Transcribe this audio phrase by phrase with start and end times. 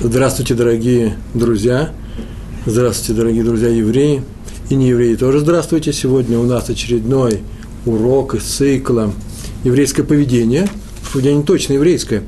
[0.00, 1.90] Здравствуйте, дорогие друзья.
[2.64, 4.22] Здравствуйте, дорогие друзья евреи.
[4.70, 5.92] И не евреи тоже здравствуйте.
[5.92, 7.40] Сегодня у нас очередной
[7.84, 9.12] урок из цикла
[9.64, 10.68] «Еврейское поведение».
[11.12, 12.22] Поведение точно еврейское.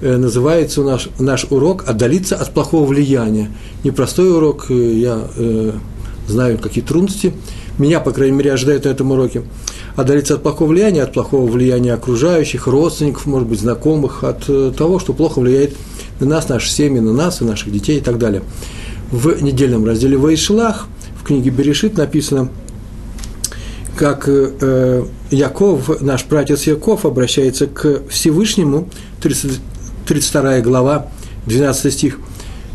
[0.00, 3.50] Э, называется у нас наш урок «Отдалиться от плохого влияния».
[3.84, 5.72] Непростой урок, э, я э,
[6.28, 7.32] знаю, какие трудности.
[7.78, 9.42] Меня, по крайней мере, ожидают на этом уроке.
[9.96, 14.46] Отдалиться от плохого влияния, от плохого влияния окружающих, родственников, может быть, знакомых, от
[14.76, 15.74] того, что плохо влияет
[16.20, 18.42] на нас, наши семьи, на нас и наших детей и так далее.
[19.10, 20.86] В недельном разделе Вайшлах
[21.20, 22.50] в книге Берешит написано,
[23.96, 28.88] как э, Яков, наш братец Яков, обращается к Всевышнему,
[29.20, 29.60] 30,
[30.06, 31.08] 32 глава,
[31.46, 32.18] 12 стих.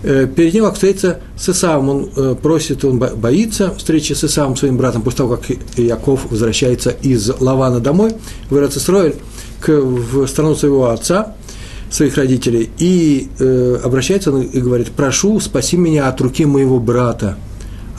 [0.04, 4.78] Э, перед ним встретится с Исавом, он э, просит, он боится встречи с Исавом, своим
[4.78, 8.12] братом, после того, как Яков возвращается из Лавана домой,
[8.50, 9.16] в Ирацисроэль,
[9.62, 11.34] к, в страну своего отца,
[11.90, 17.38] своих родителей, и э, обращается он и говорит, прошу, спаси меня от руки моего брата,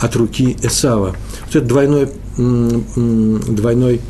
[0.01, 1.17] от руки Эсава.
[1.47, 4.01] Вот это двойной, двойной,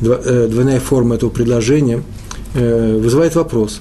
[0.00, 2.02] э, двойная форма этого предложения
[2.54, 3.80] э, вызывает вопрос.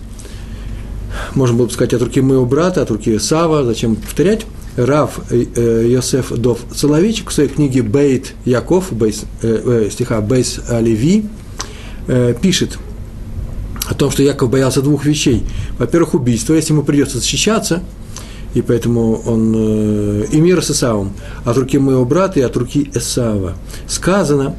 [1.35, 4.45] Можно было бы сказать от руки моего брата, от руки Эсава, зачем повторять?
[4.77, 11.25] Рав э, Йосеф Дов Соловейчик в своей книге Бейт Яков, Бейс, э, стиха Бейс Оливи,
[12.41, 12.77] пишет–
[13.91, 15.43] о том, что Яков боялся двух вещей.
[15.77, 17.83] Во-первых, убийства, если ему придется защищаться,
[18.53, 21.11] и поэтому он э, и мир с Исавом,
[21.43, 23.53] от руки моего брата и от руки Эсава.
[23.87, 24.55] Сказано,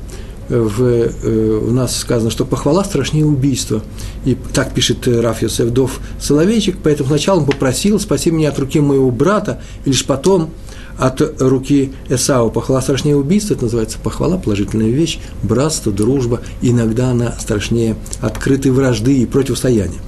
[0.50, 3.82] в, э, у нас сказано, что похвала страшнее убийства.
[4.26, 8.58] И так пишет э, Раф Йосеф Дов Соловейчик, поэтому сначала он попросил, спаси меня от
[8.58, 10.50] руки моего брата, и лишь потом
[10.98, 12.50] от руки Эсау.
[12.50, 16.40] Похвала страшнее убийства, это называется похвала, положительная вещь, братство, дружба.
[16.60, 20.00] Иногда она страшнее открытой вражды и противостояния.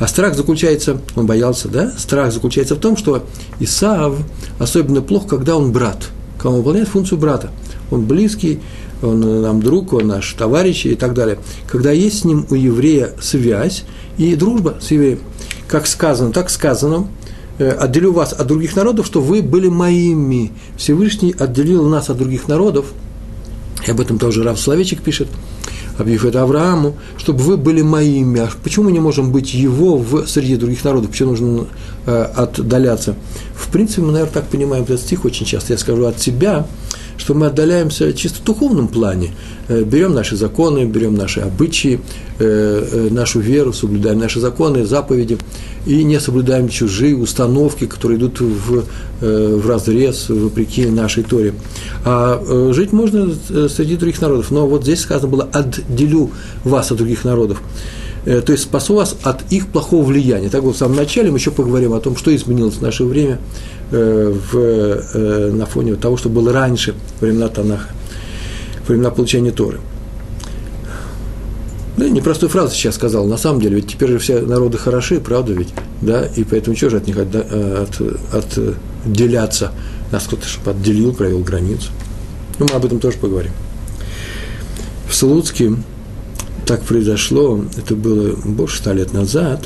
[0.00, 1.92] А страх заключается, он боялся, да?
[1.96, 3.24] Страх заключается в том, что
[3.60, 4.16] Исаав
[4.58, 7.50] особенно плохо, когда он брат, когда он выполняет функцию брата.
[7.90, 8.60] Он близкий,
[9.02, 11.38] он нам друг, он наш товарищ и так далее.
[11.70, 13.84] Когда есть с ним у еврея связь
[14.18, 15.20] и дружба с евреем,
[15.68, 17.08] как сказано, так сказано,
[17.58, 20.52] отделю вас от других народов, что вы были моими.
[20.76, 22.86] Всевышний отделил нас от других народов,
[23.86, 25.28] и об этом тоже Рав Словечек пишет,
[25.98, 28.40] объявив это Аврааму, чтобы вы были моими.
[28.40, 31.10] А почему мы не можем быть его в среди других народов?
[31.10, 31.66] Почему нужно
[32.06, 33.14] э, отдаляться?
[33.54, 35.74] В принципе, мы, наверное, так понимаем этот стих очень часто.
[35.74, 36.66] Я скажу от себя,
[37.16, 39.30] что мы отдаляемся чисто в духовном плане.
[39.68, 42.00] Э, берем наши законы, берем наши обычаи,
[42.38, 45.38] э, э, нашу веру, соблюдаем наши законы, заповеди,
[45.86, 48.84] и не соблюдаем чужие установки, которые идут в,
[49.20, 51.52] в разрез, вопреки нашей Торе.
[52.06, 52.42] А
[52.72, 53.34] жить можно
[53.68, 54.50] среди других народов.
[54.50, 56.30] Но вот здесь сказано было «отделю
[56.64, 57.60] вас от других народов».
[58.24, 60.48] То есть спасу вас от их плохого влияния.
[60.48, 63.38] Так вот, в самом начале мы еще поговорим о том, что изменилось в наше время–
[63.94, 67.90] в, э, на фоне того, что было раньше, времена Танаха,
[68.86, 69.80] времена получения Торы.
[71.96, 75.52] Да, непростую фразу сейчас сказал, на самом деле, ведь теперь же все народы хороши, правда
[75.52, 77.86] ведь, да, и поэтому чего же от них от, э,
[78.32, 78.58] от,
[79.04, 79.72] отделяться?
[80.10, 81.90] Нас кто-то чтобы отделил, провел границу.
[82.58, 83.52] Ну, мы об этом тоже поговорим.
[85.08, 85.72] В Слуцке
[86.66, 89.64] так произошло, это было больше ста лет назад,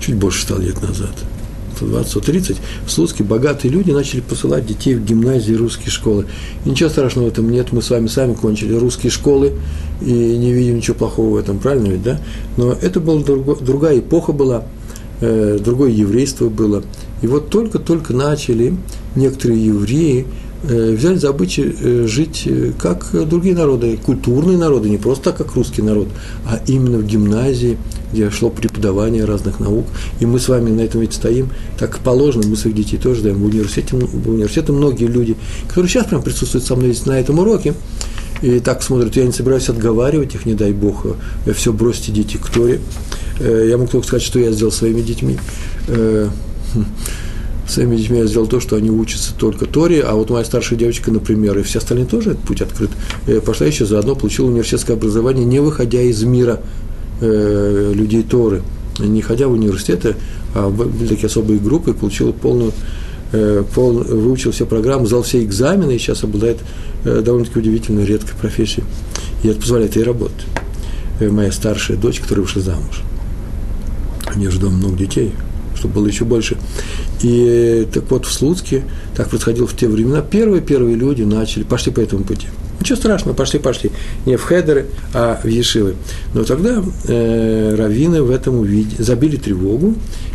[0.00, 1.12] чуть больше ста лет назад–
[1.80, 2.56] 120-130,
[2.86, 6.26] в Слуцке богатые люди начали посылать детей в гимназии русские школы.
[6.64, 9.52] И ничего страшного в этом нет, мы с вами сами кончили русские школы,
[10.00, 12.20] и не видим ничего плохого в этом, правильно ведь, да?
[12.56, 14.64] Но это была друго, другая эпоха была,
[15.20, 16.82] э, другое еврейство было.
[17.22, 18.76] И вот только-только начали
[19.16, 20.26] некоторые евреи
[20.64, 25.36] Э, взяли за обычай э, жить э, как другие народы, культурные народы, не просто так,
[25.36, 26.08] как русский народ,
[26.46, 27.78] а именно в гимназии,
[28.12, 29.86] где шло преподавание разных наук.
[30.20, 33.38] И мы с вами на этом ведь стоим, так положено, мы своих детей тоже даем
[33.38, 35.36] в университете, в университете многие люди,
[35.68, 37.74] которые сейчас прям присутствуют со мной на этом уроке,
[38.42, 41.06] и так смотрят, я не собираюсь отговаривать их, не дай бог,
[41.54, 42.80] все бросьте дети к Торе.
[43.40, 45.38] Я могу только сказать, что я сделал своими детьми.
[45.88, 46.84] Хм,
[47.66, 51.10] своими детьми я сделал то, что они учатся только Торе, а вот моя старшая девочка,
[51.10, 52.90] например, и все остальные тоже этот путь открыт,
[53.26, 56.60] э, пошла еще заодно, получила университетское образование, не выходя из мира
[57.20, 58.62] э, людей Торы,
[58.98, 60.16] не ходя в университеты,
[60.54, 62.72] а были такие особые группы, получила полную
[63.32, 66.58] э, пол, выучил все программы, сдал все экзамены и сейчас обладает
[67.04, 68.84] э, довольно-таки удивительной, редкой профессией.
[69.42, 70.46] И это позволяет ей работать.
[71.20, 73.02] Э, моя старшая дочь, которая вышла замуж.
[74.34, 75.32] У нее же дома много детей,
[75.74, 76.56] чтобы было еще больше.
[77.22, 78.84] И так вот в Слуцке,
[79.16, 82.46] так происходило в те времена, первые-первые люди начали, пошли по этому пути.
[82.80, 83.90] Ничего страшного, пошли, пошли.
[84.24, 85.96] Не в хедеры, а в ешивы.
[86.34, 89.94] Но тогда э, раввины в этом увидели, забили тревогу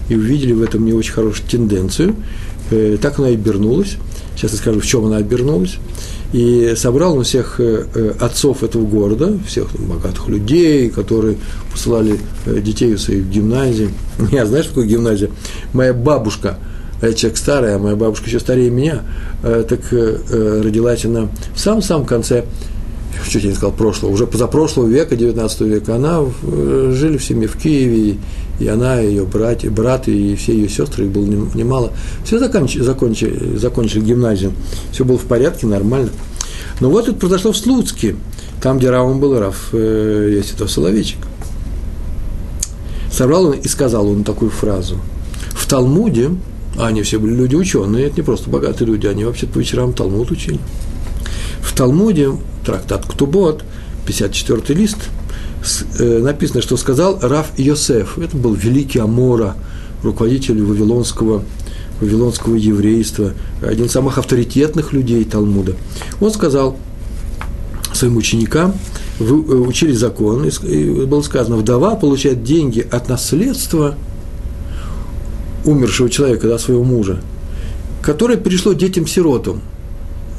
[0.09, 2.15] и увидели в этом не очень хорошую тенденцию.
[2.69, 3.97] Э, так она и обернулась.
[4.35, 5.77] Сейчас я скажу, в чем она обернулась.
[6.33, 11.37] И собрал он всех э, э, отцов этого города, всех богатых людей, которые
[11.71, 13.89] посылали э, детей в свои гимназии.
[14.31, 15.29] Я знаешь, что такое гимназия?
[15.71, 16.57] Моя бабушка–
[17.07, 19.01] я человек старый, а моя бабушка еще старее меня,
[19.43, 22.45] э, так э, родилась она в самом-самом конце,
[23.29, 27.47] чуть я не сказал прошлого, уже позапрошлого века, 19 века, она э, жили в семье
[27.47, 28.17] в Киеве,
[28.59, 31.91] и она, и ее братья, брат, и все ее сестры, их было немало.
[32.23, 34.53] Все закончили, закончили, закончили гимназию,
[34.91, 36.09] все было в порядке, нормально.
[36.79, 38.15] Но вот это произошло в Слуцке,
[38.61, 41.17] там, где Равом был Рав, есть это Соловейчик.
[43.11, 44.97] Собрал он и сказал он такую фразу.
[45.51, 46.31] В Талмуде
[46.77, 49.93] а они все были люди ученые, это не просто богатые люди, они вообще по вечерам
[49.93, 50.59] Талмуд учили.
[51.61, 52.31] В Талмуде,
[52.65, 53.63] трактат Ктубот,
[54.05, 54.97] 54 лист,
[55.99, 58.17] э, написано, что сказал Раф Йосеф.
[58.17, 59.55] Это был великий Амора,
[60.01, 61.43] руководитель вавилонского,
[62.01, 65.75] вавилонского еврейства, один из самых авторитетных людей Талмуда.
[66.19, 66.77] Он сказал
[67.93, 68.73] своим ученикам,
[69.19, 73.95] вы э, учили закон, и было сказано, вдова получает деньги от наследства–
[75.65, 77.19] умершего человека, да, своего мужа,
[78.01, 79.61] которое перешло детям-сиротам.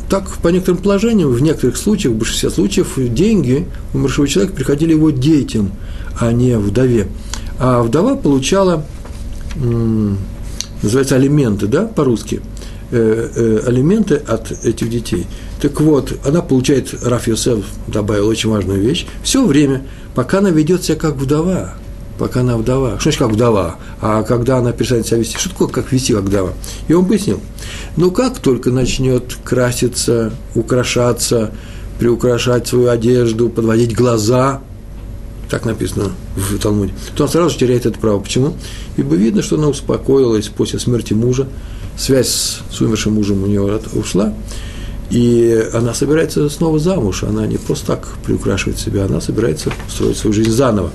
[0.08, 5.10] Так, по некоторым положениям, в некоторых случаях, в большинстве случаев, деньги умершего человека приходили его
[5.10, 5.72] детям,
[6.20, 7.08] а не вдове.
[7.58, 8.84] А вдова получала,
[10.82, 12.42] называется, алименты, да, по-русски,
[12.90, 15.26] э, э, алименты от этих детей.
[15.60, 19.82] Так вот, она получает, Раф Йосеф добавил очень важную вещь, все время,
[20.14, 21.74] пока она ведет себя как вдова–
[22.18, 22.98] пока она вдова.
[23.00, 23.76] Что значит как вдова?
[24.00, 25.36] А когда она перестанет себя вести?
[25.36, 26.52] Что такое как вести как вдова?
[26.88, 27.40] И он пояснил.
[27.96, 31.52] Ну, как только начнет краситься, украшаться,
[31.98, 34.60] приукрашать свою одежду, подводить глаза,
[35.48, 38.18] так написано в Талмуде, то он сразу же теряет это право.
[38.18, 38.54] Почему?
[38.96, 41.46] Ибо видно, что она успокоилась после смерти мужа,
[41.96, 44.34] связь с умершим мужем у нее ушла,
[45.10, 50.32] и она собирается снова замуж, она не просто так приукрашивает себя, она собирается строить свою
[50.32, 50.90] жизнь заново.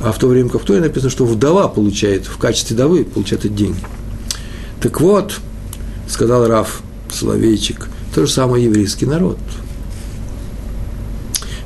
[0.00, 3.44] А в то время как в Торе написано, что вдова получает, в качестве вдовы получает
[3.44, 3.80] эти деньги.
[4.80, 5.38] Так вот,
[6.08, 9.38] сказал Раф Соловейчик, то же самое еврейский народ.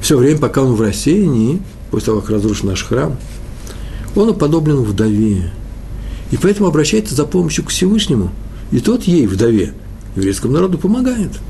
[0.01, 3.17] Все время, пока он в рассеянии, после того, как разрушен наш храм,
[4.17, 5.53] он уподоблен вдове.
[6.31, 8.31] И поэтому обращается за помощью к Всевышнему.
[8.73, 9.73] И тот ей, вдове,
[10.17, 11.31] еврейскому народу, помогает–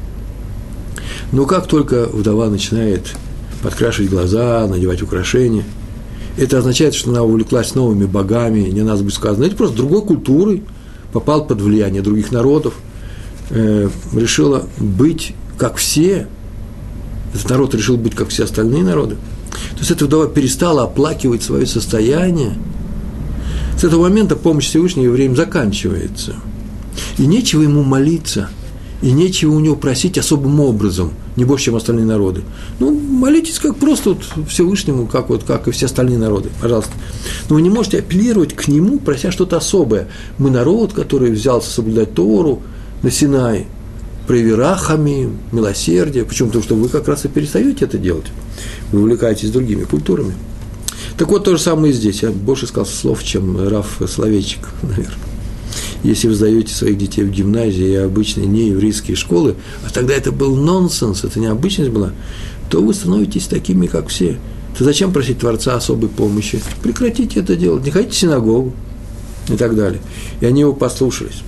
[1.32, 3.14] но как только вдова начинает
[3.62, 5.64] подкрашивать глаза, надевать украшения,
[6.36, 10.62] это означает, что она увлеклась новыми богами, не нас будет сказано, это просто другой культурой,
[11.12, 12.74] попал под влияние других народов,
[13.50, 16.26] э, решила быть как все,
[17.32, 19.16] этот народ решил быть как все остальные народы.
[19.72, 22.54] То есть эта вдова перестала оплакивать свое состояние.
[23.78, 26.34] С этого момента помощь Всевышнего евреям заканчивается.
[27.18, 28.48] И нечего ему молиться,
[29.04, 32.42] и нечего у него просить особым образом– не больше, чем остальные народы.
[32.78, 36.92] Ну, молитесь как просто вот Всевышнему, как, вот, как и все остальные народы, пожалуйста.
[37.50, 40.08] Но вы не можете апеллировать к нему, прося что-то особое.
[40.38, 42.62] Мы народ, который взялся соблюдать Тору
[43.02, 43.66] на Синай,
[44.26, 46.24] проверахами, милосердие.
[46.24, 46.48] Почему?
[46.48, 48.26] Потому что вы как раз и перестаете это делать.
[48.90, 50.32] Вы увлекаетесь другими культурами.
[51.18, 52.22] Так вот, то же самое и здесь.
[52.22, 55.33] Я больше сказал слов, чем Раф Словечек, наверное
[56.04, 59.56] если вы сдаете своих детей в гимназии и обычные нееврейские школы,
[59.86, 62.12] а тогда это был нонсенс, это не обычность была,
[62.70, 64.38] то вы становитесь такими, как все.
[64.76, 66.60] То зачем просить Творца особой помощи?
[66.82, 68.72] Прекратите это делать, не ходите в синагогу
[69.48, 70.00] и так далее.
[70.40, 71.42] И они его послушались.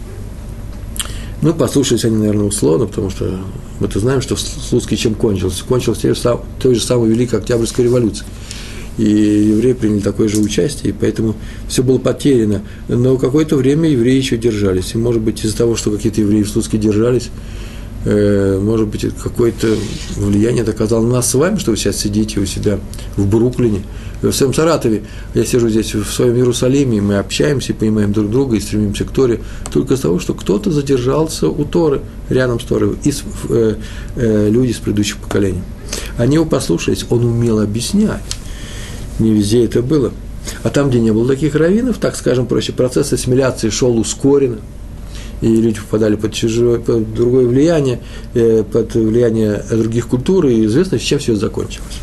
[1.43, 3.39] Ну, послушались они, наверное, условно, потому что
[3.79, 5.65] мы-то знаем, что Слуцкий чем кончился.
[5.65, 8.27] Кончился той же, той же самой Великой Октябрьской революцией
[8.99, 11.35] и евреи приняли такое же участие, и поэтому
[11.69, 12.63] все было потеряно.
[12.89, 14.95] Но какое-то время евреи еще держались.
[14.95, 17.29] И, может быть, из-за того, что какие-то евреи в Слуцке держались,
[18.07, 19.69] э, может быть, какое-то
[20.17, 22.79] влияние это оказало на нас с вами, что вы сейчас сидите у себя
[23.17, 23.83] в Бруклине,
[24.23, 25.03] в своем Саратове.
[25.35, 29.05] Я сижу здесь в своем Иерусалиме, и мы общаемся, и понимаем друг друга, и стремимся
[29.05, 32.01] к Торе, только из того, что кто-то задержался у Торы,
[32.31, 33.13] рядом с Торой, и
[33.51, 33.75] э,
[34.17, 35.61] э, люди с предыдущих поколений.
[36.17, 38.23] Они его послушались, он умел объяснять
[39.19, 40.13] не везде это было.
[40.63, 44.59] А там, где не было таких раввинов, так скажем проще, процесс ассимиляции шел ускоренно,
[45.41, 48.01] и люди попадали под, чужое, под другое влияние,
[48.35, 52.01] э, под влияние других культур, и известно, с чем все закончилось.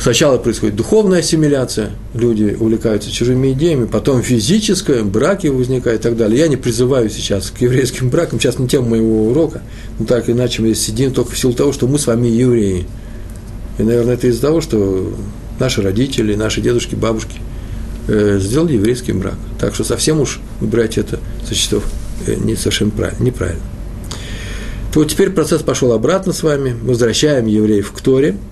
[0.00, 6.38] Сначала происходит духовная ассимиляция, люди увлекаются чужими идеями, потом физическая, браки возникают и так далее.
[6.38, 9.60] Я не призываю сейчас к еврейским бракам, сейчас не тема моего урока,
[9.98, 12.86] но так иначе мы сидим только в силу того, что мы с вами евреи.
[13.78, 15.14] И, наверное, это из-за того, что
[15.58, 17.38] наши родители, наши дедушки, бабушки
[18.08, 19.36] э, сделали еврейский брак.
[19.58, 21.84] Так что совсем уж брать это со счетов
[22.26, 23.62] э, не совсем правильно, неправильно.
[24.92, 28.36] То вот теперь процесс пошел обратно с вами, возвращаем евреев к Торе–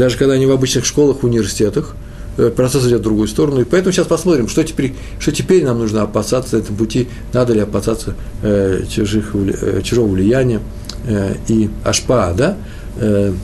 [0.00, 1.94] даже когда они в обычных школах, университетах,
[2.38, 3.60] э, процесс идет в другую сторону.
[3.60, 7.52] И поэтому сейчас посмотрим, что теперь, что теперь нам нужно опасаться на этом пути, надо
[7.52, 10.60] ли опасаться э, чужих, э, чужого влияния
[11.06, 12.56] э, и ашпа, да,
[12.96, 13.34] э,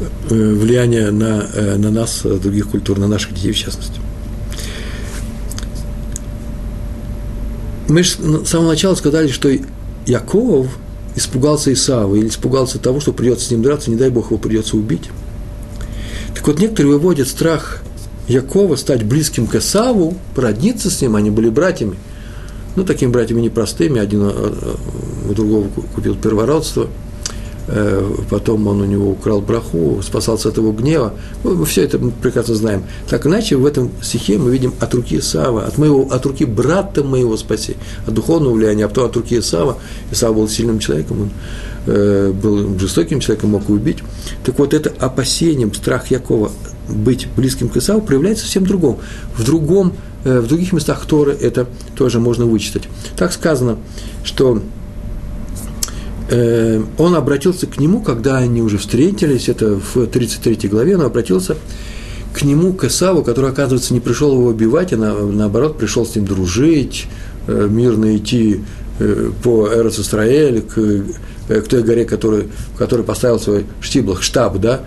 [0.00, 4.00] э, влияния на, э, на нас, других культур, на наших детей в частности.
[7.88, 9.50] Мы с самого начала сказали, что
[10.06, 10.66] Яков–
[11.18, 14.76] испугался Исава или испугался того, что придется с ним драться, не дай Бог его придется
[14.76, 15.10] убить.
[16.34, 17.82] Так вот, некоторые выводят страх
[18.28, 21.96] Якова стать близким к Исаву, породниться с ним, они были братьями.
[22.76, 27.07] Ну, такими братьями непростыми, один э, э, у другого купил первородство– Э,
[28.30, 31.12] потом он у него украл браху, спасался от его гнева.
[31.44, 32.84] Мы все это прекрасно знаем.
[33.08, 37.04] Так иначе в этом стихе мы видим от руки Исава, от, моего, от руки брата
[37.04, 39.78] моего спаси, от духовного влияния, а потом от руки Исава.
[40.10, 41.30] Исава был сильным человеком, он
[41.86, 43.98] э, был жестоким человеком, мог убить.
[44.44, 46.50] Так вот, это опасением, страх Якова
[46.88, 48.98] быть близким к Исаву проявляется в другом.
[49.36, 49.92] В другом,
[50.24, 52.84] э, в других местах Торы это тоже можно вычитать.
[53.16, 53.76] Так сказано,
[54.24, 54.77] что Э,
[56.30, 61.56] он обратился к нему, когда они уже встретились, это в 33 главе, он обратился
[62.34, 66.26] к нему, к Исаву, который, оказывается, не пришел его убивать, а наоборот пришел с ним
[66.26, 67.06] дружить,
[67.46, 68.60] э, мирно идти
[68.98, 70.74] э, по Эрос Исраэль, к,
[71.48, 74.82] к той горе, который, в которой поставил свой штиблах, штаб, да,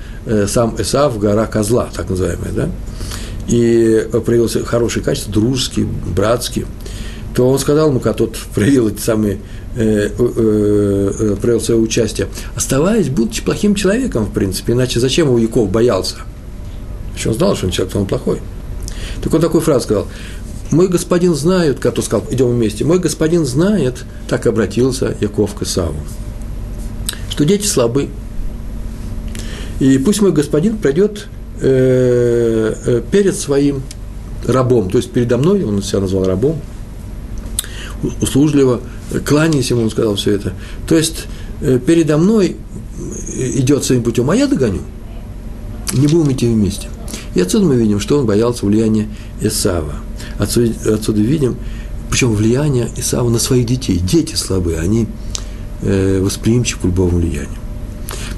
[0.47, 2.69] сам Исав, гора Козла, так называемая, да,
[3.47, 6.67] и проявился хорошие качества, дружеские, братские,
[7.35, 9.39] то он сказал ему, когда тот проявил эти самые
[9.73, 15.39] Э, э, э, проявил свое участие, оставаясь, будучи плохим человеком, в принципе, иначе зачем его
[15.39, 16.17] Яков боялся?
[17.15, 18.41] Еще он знал, что он человек, он плохой.
[19.23, 20.07] Так он такую фразу сказал,
[20.71, 25.61] мой господин знает, как то сказал, идем вместе, мой господин знает, так обратился Яков к
[25.61, 25.95] Исаву,
[27.29, 28.09] что дети слабы.
[29.79, 31.27] И пусть мой господин пройдет
[31.61, 33.83] э, э, перед своим
[34.45, 36.59] рабом, то есть передо мной, он себя назвал рабом,
[38.21, 38.81] услужливо,
[39.25, 40.53] кланяйся ему, он сказал все это.
[40.87, 41.27] То есть
[41.61, 42.55] э, передо мной
[43.55, 44.81] идет своим путем, а я догоню.
[45.93, 46.87] Не будем идти вместе.
[47.35, 49.07] И отсюда мы видим, что он боялся влияния
[49.41, 49.95] Исава.
[50.37, 51.55] Отсюда, отсюда видим,
[52.09, 53.97] причем влияние Исава на своих детей.
[53.97, 55.07] Дети слабые, они
[55.81, 57.57] э, восприимчивы к любому влиянию.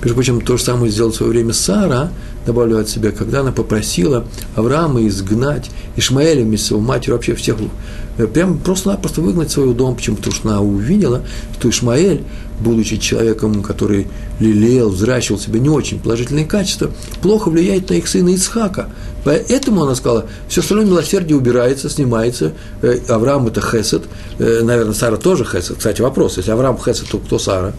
[0.01, 2.11] Между прочим, то же самое сделал в свое время Сара,
[2.45, 7.57] добавлю от себя, когда она попросила Авраама изгнать Ишмаэля вместе с его матерью, вообще всех,
[8.17, 10.17] э, прям просто-напросто выгнать свой дом, почему?
[10.17, 11.23] Потому что она увидела,
[11.57, 12.23] что Ишмаэль,
[12.59, 14.07] будучи человеком, который
[14.39, 18.89] лелеял, взращивал себе не очень положительные качества, плохо влияет на их сына Исхака.
[19.23, 22.53] Поэтому она сказала, все остальное милосердие убирается, снимается.
[22.81, 24.03] Э, Авраам– это хесед,
[24.39, 25.77] э, наверное, Сара тоже хесед.
[25.77, 27.73] Кстати, вопрос, если Авраам хесед, то кто Сара?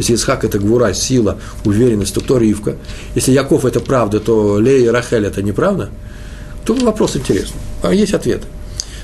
[0.00, 2.76] Если Исхак– это гвура, сила, уверенность, то кто Ривка?
[3.14, 5.90] Если Яков– это правда, то Лея и Рахель– это неправда?
[6.64, 7.60] Тут вопрос интересный.
[7.82, 8.40] А есть ответ.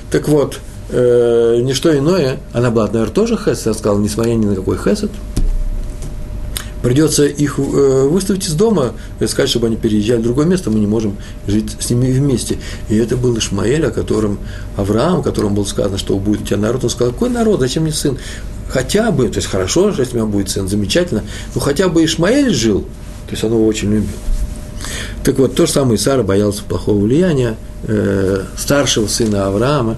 [0.09, 4.55] Так вот, э, не иное, она была, наверное, тоже хесед, я сказал, несмотря ни на
[4.55, 5.11] какой хесед,
[6.81, 8.93] придется их э, выставить из дома,
[9.27, 12.57] сказать, чтобы они переезжали в другое место, мы не можем жить с ними вместе.
[12.89, 14.39] И это был Ишмаэль, о котором
[14.77, 17.83] Авраам, о котором было сказано, что будет у тебя народ, он сказал, какой народ, зачем
[17.83, 18.17] мне сын?
[18.69, 21.23] Хотя бы, то есть хорошо, что у меня будет сын, замечательно,
[21.55, 22.81] но хотя бы Ишмаэль жил,
[23.25, 24.09] то есть он его очень любил.
[25.23, 29.97] Так вот, то же самое и Сара боялся плохого влияния э, старшего сына Авраама,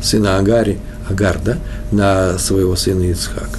[0.00, 0.78] сына Агари,
[1.08, 1.58] Агар, да,
[1.90, 3.58] на своего сына Ицхака.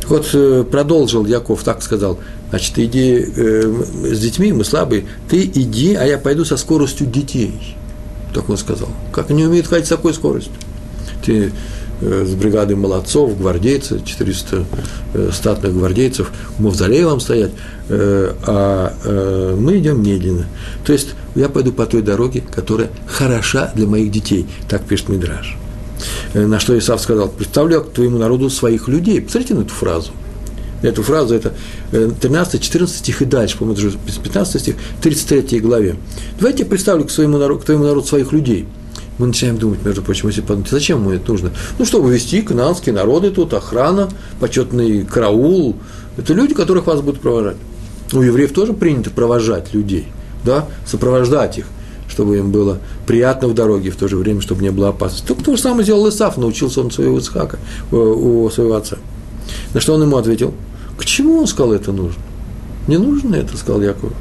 [0.00, 2.18] Так вот, э, продолжил Яков, так сказал,
[2.50, 7.76] значит, иди э, с детьми, мы слабые, ты иди, а я пойду со скоростью детей.
[8.34, 8.88] Так он сказал.
[9.12, 10.52] Как они умеют ходить с такой скоростью?
[11.24, 11.52] Ты
[12.00, 14.64] с бригадой молодцов, гвардейцы, 400
[15.14, 17.50] э, статных гвардейцев в мавзолее вам стоять,
[17.88, 20.46] э, а мы идем медленно.
[20.84, 25.56] То есть я пойду по той дороге, которая хороша для моих детей, так пишет Мидраж.
[26.34, 29.20] На что Исав сказал, представляю к твоему народу своих людей.
[29.20, 30.12] Посмотрите на эту фразу.
[30.82, 31.54] Эту фразу, это
[31.90, 35.96] 13-14 стих и дальше, по-моему, уже 15 стих, 33 главе.
[36.38, 38.66] Давайте я представлю к, своему народу, к твоему народу своих людей–
[39.18, 41.50] мы начинаем думать, между прочим, если подумать, зачем ему это нужно?
[41.78, 44.08] Ну, чтобы вести канадские народы тут, охрана,
[44.40, 45.76] почетный караул.
[46.16, 47.56] Это люди, которых вас будут провожать.
[48.12, 50.06] У евреев тоже принято провожать людей.
[50.44, 51.66] да, сопровождать их,
[52.08, 55.26] чтобы им было приятно в дороге, в то же время, чтобы не было опасности.
[55.26, 57.58] Только то же самое сделал Исаф, научился он своего Ицхака,
[57.90, 58.98] э, у своего отца.
[59.74, 60.54] На что он ему ответил?
[60.96, 62.22] К чему он сказал это нужно?
[62.86, 64.12] Не нужно это, сказал Яков.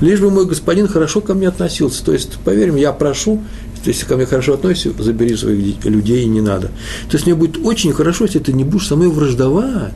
[0.00, 2.04] Лишь бы мой господин хорошо ко мне относился.
[2.04, 3.42] То есть, поверь мне, я прошу,
[3.90, 6.68] если ко мне хорошо относишься, забери своих людей не надо.
[7.08, 9.92] То есть мне будет очень хорошо, если ты не будешь со мной враждовать.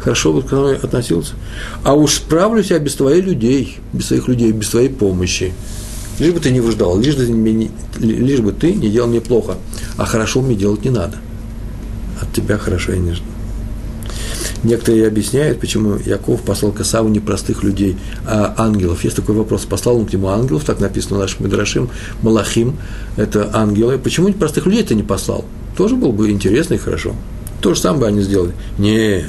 [0.00, 1.34] Хорошо бы ко мне относился.
[1.82, 5.52] А уж справлюсь я без твоих людей, без своих людей, без твоей помощи.
[6.18, 9.56] Лишь бы ты не враждовал, лишь, бы, не, лишь бы ты не делал мне плохо.
[9.96, 11.18] А хорошо мне делать не надо.
[12.20, 13.35] От тебя хорошо я не жду.
[14.66, 17.96] Некоторые объясняют, почему Яков послал к Исаву не простых людей,
[18.26, 19.04] а ангелов.
[19.04, 21.88] Есть такой вопрос, послал он к нему ангелов, так написано в нашем Медрашим,
[22.20, 22.76] Малахим,
[23.16, 23.96] это ангелы.
[23.96, 25.44] Почему простых людей ты не послал?
[25.76, 27.14] Тоже было бы интересно и хорошо.
[27.60, 28.54] То же самое бы они сделали.
[28.76, 29.26] Не,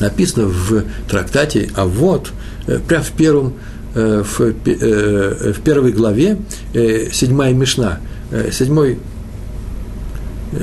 [0.00, 2.32] написано в трактате, а вот,
[2.66, 3.54] э, прямо в первом,
[3.94, 6.38] э, в, э, в первой главе,
[6.72, 8.00] седьмая мешна,
[8.50, 8.98] седьмой,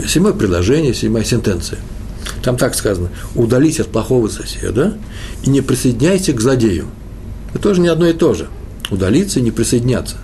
[0.06, 1.80] седьмое предложение, седьмая сентенция–
[2.42, 4.98] там так сказано, удались от плохого соседа
[5.44, 6.88] и не присоединяйся к злодею.
[7.54, 8.48] Это тоже не одно и то же.
[8.90, 10.18] Удалиться и не присоединяться.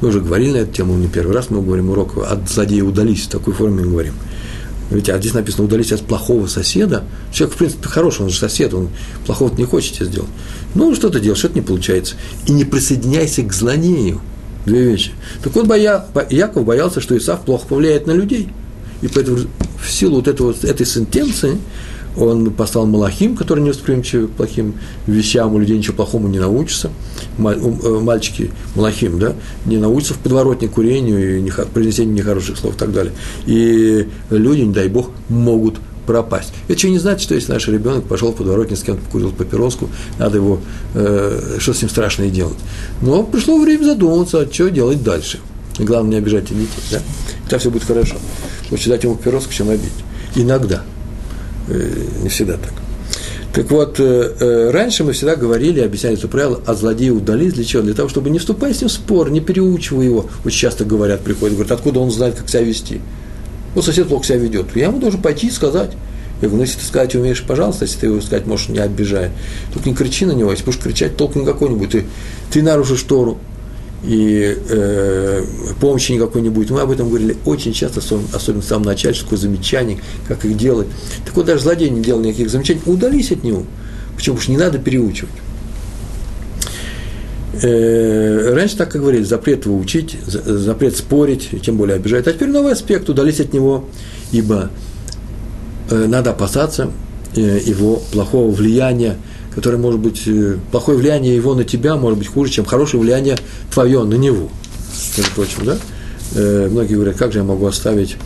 [0.00, 3.22] Мы уже говорили на эту тему не первый раз, мы говорим урок от злодея удались,
[3.22, 4.14] в такой форме мы говорим.
[4.90, 7.04] Ведь а здесь написано удались от плохого соседа.
[7.32, 8.90] Человек, в принципе, хороший, он же сосед, он
[9.24, 10.30] плохого не хочет тебе сделать.
[10.74, 12.16] Ну, что ты делаешь, что-то не получается.
[12.46, 14.20] И не присоединяйся к злодею.
[14.66, 15.12] Две вещи.
[15.42, 18.48] Так вот, боя, Яков боялся, что Исав плохо повлияет на людей–
[19.04, 19.38] и поэтому
[19.84, 21.58] в силу вот этого, этой сентенции
[22.16, 24.74] он послал Малахим, который не восприимчивы к плохим
[25.06, 26.90] вещам, у людей ничего плохому не научится.
[27.38, 29.34] Э, мальчики Малахим, да,
[29.66, 33.12] не научатся в подворотне курению и произнесению нехороших слов и так далее.
[33.46, 35.76] И люди, не дай бог, могут
[36.06, 36.52] пропасть.
[36.68, 39.88] Это что не значит, что если наш ребенок пошел в подворотне с кем-то покурил папироску,
[40.18, 40.60] надо его,
[40.94, 42.58] э, что с ним страшное делать.
[43.00, 45.40] Но пришло время задуматься, а что делать дальше.
[45.78, 47.00] И главное, не обижать детей, да?
[47.42, 48.16] Тогда все будет хорошо.
[48.70, 49.92] Лучше дать ему папироску, чем обидеть.
[50.34, 50.82] Иногда.
[51.68, 51.90] Э,
[52.22, 52.72] не всегда так.
[53.54, 57.64] Так вот, э, э, раньше мы всегда говорили, объясняли это правило, а злодея удались для
[57.64, 57.82] чего?
[57.82, 60.26] Для того, чтобы не вступать с ним в спор, не переучивая его.
[60.44, 63.00] Очень часто говорят, приходят, говорят, откуда он знает, как себя вести.
[63.76, 64.74] Вот сосед плохо себя ведет.
[64.74, 65.92] Я ему должен пойти и сказать.
[66.42, 69.30] Я говорю, ну, если ты сказать умеешь, пожалуйста, если ты его сказать можешь, не обижая.
[69.72, 71.92] Только не кричи на него, если будешь кричать, толку никакой не будет.
[71.92, 72.04] Ты,
[72.50, 73.38] ты нарушишь Тору,
[74.06, 75.44] и э,
[75.80, 76.70] помощи никакой не будет.
[76.70, 78.00] Мы об этом говорили очень часто,
[78.32, 80.88] особенно в самом начале, что такое замечание, как их делать.
[81.24, 83.64] Так вот, даже злодей не делал никаких замечаний, удались от него.
[84.14, 84.36] Почему?
[84.36, 85.32] Потому что не надо переучивать.
[87.62, 92.26] Э, раньше так, как говорили, запрет его учить, запрет спорить, тем более обижать.
[92.26, 93.88] А теперь новый аспект, удались от него,
[94.32, 94.70] ибо
[95.90, 96.90] э, надо опасаться
[97.36, 99.16] э, его плохого влияния–
[99.54, 103.36] которое может быть, э, плохое влияние его на тебя может быть хуже, чем хорошее влияние
[103.72, 104.48] твое на него.
[105.16, 105.76] Между прочим, да?
[106.34, 108.16] Э, многие говорят, как же я могу оставить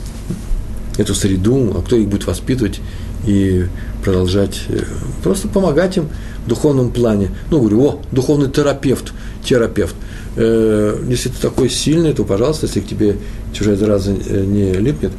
[0.96, 2.80] эту среду, а кто их будет воспитывать
[3.26, 3.66] и
[4.02, 4.82] продолжать, э,
[5.22, 6.08] просто помогать им
[6.46, 7.30] в духовном плане.
[7.50, 9.12] Ну, говорю, о, духовный терапевт,
[9.44, 9.94] терапевт.
[10.36, 13.16] Если ты такой сильный, то, пожалуйста, если к тебе
[13.52, 15.10] чужая зараза не липнет,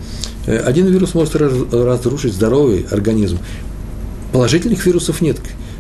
[0.47, 3.37] один вирус может разрушить здоровый организм.
[4.31, 5.37] Положительных вирусов нет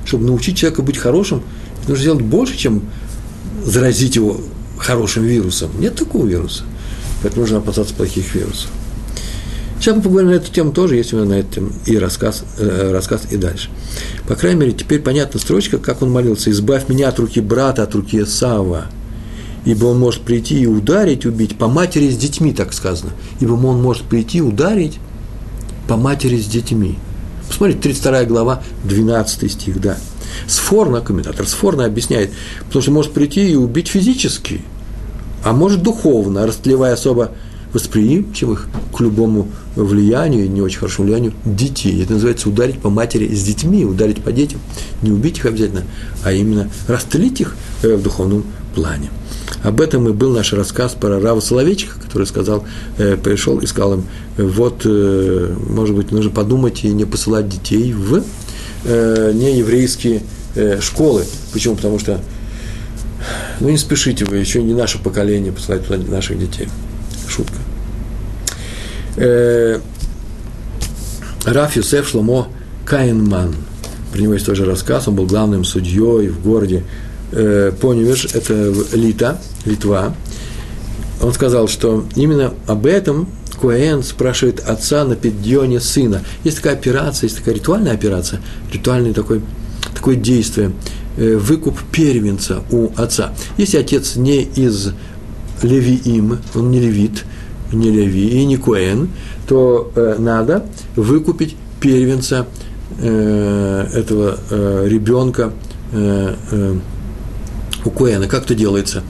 [0.09, 1.43] чтобы научить человека быть хорошим,
[1.87, 2.81] нужно сделать больше, чем
[3.63, 4.41] заразить его
[4.77, 5.69] хорошим вирусом.
[5.79, 6.63] Нет такого вируса.
[7.21, 8.69] Поэтому нужно опасаться плохих вирусов.
[9.79, 12.91] Сейчас мы поговорим на эту тему тоже, есть у меня на тему и рассказ, э,
[12.91, 13.69] рассказ и дальше.
[14.27, 16.51] По крайней мере, теперь понятна строчка, как он молился.
[16.51, 18.87] «Избавь меня от руки брата, от руки Сава,
[19.63, 23.11] ибо он может прийти и ударить, убить по матери с детьми, так сказано.
[23.39, 24.99] Ибо он может прийти и ударить
[25.87, 26.97] по матери с детьми».
[27.49, 29.97] Посмотрите, 32 глава, 12 стих, да.
[30.47, 32.31] Сфорно, комментатор Сфорно объясняет,
[32.67, 34.61] потому что может прийти и убить физически,
[35.43, 37.31] а может духовно, растлевая особо
[37.73, 42.01] восприимчивых к любому влиянию, не очень хорошему влиянию, детей.
[42.03, 44.59] Это называется ударить по матери с детьми, ударить по детям.
[45.01, 45.83] Не убить их обязательно,
[46.23, 49.09] а именно растлить их э, в духовном плане.
[49.63, 52.65] Об этом и был наш рассказ про Рава Соловейчика, который сказал,
[52.97, 54.05] э, пришел и сказал им,
[54.37, 58.23] вот, э, может быть, нужно подумать и не посылать детей в
[58.85, 60.21] э, нееврейские
[60.55, 61.25] э, школы.
[61.51, 61.75] Почему?
[61.75, 62.21] Потому что,
[63.59, 66.69] ну, не спешите вы, еще не наше поколение посылать туда наших детей.
[67.27, 67.57] Шутка.
[69.17, 69.79] Э,
[71.45, 72.47] Раф Юсеф Шломо
[72.85, 73.55] Каинман.
[74.11, 75.07] Про него есть тоже рассказ.
[75.07, 76.83] Он был главным судьей в городе
[77.31, 77.71] э,
[78.33, 80.13] это Лита, Литва,
[81.21, 83.27] он сказал, что именно об этом
[83.59, 86.23] Куэн спрашивает отца на педионе сына.
[86.43, 89.41] Есть такая операция, есть такая ритуальная операция, ритуальное такое,
[89.93, 90.71] такое действие.
[91.17, 93.33] э, выкуп первенца у отца.
[93.57, 94.93] Если отец не из
[95.61, 97.25] Левиим, он не левит,
[97.73, 99.09] не леви и не коэн,
[99.47, 100.65] то э, надо
[100.95, 102.47] выкупить первенца
[102.97, 104.37] э, этого
[104.87, 105.51] ребенка
[107.85, 108.27] у коэна.
[108.27, 109.03] Как это делается?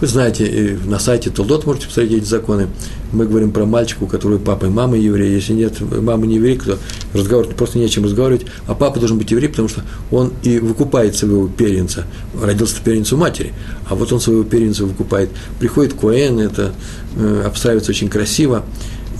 [0.00, 2.68] Вы знаете, на сайте Толдот можете посмотреть эти законы.
[3.12, 5.34] Мы говорим про мальчика, у которого папа и мама евреи.
[5.34, 6.78] Если нет мамы не еврей, то
[7.14, 8.46] разговор просто не о чем разговаривать.
[8.68, 12.04] А папа должен быть еврей, потому что он и выкупает своего первенца.
[12.40, 13.52] Родился первенец у матери,
[13.88, 15.30] а вот он своего первенца выкупает.
[15.58, 16.72] Приходит Коэн, это
[17.16, 18.64] э, обставится очень красиво.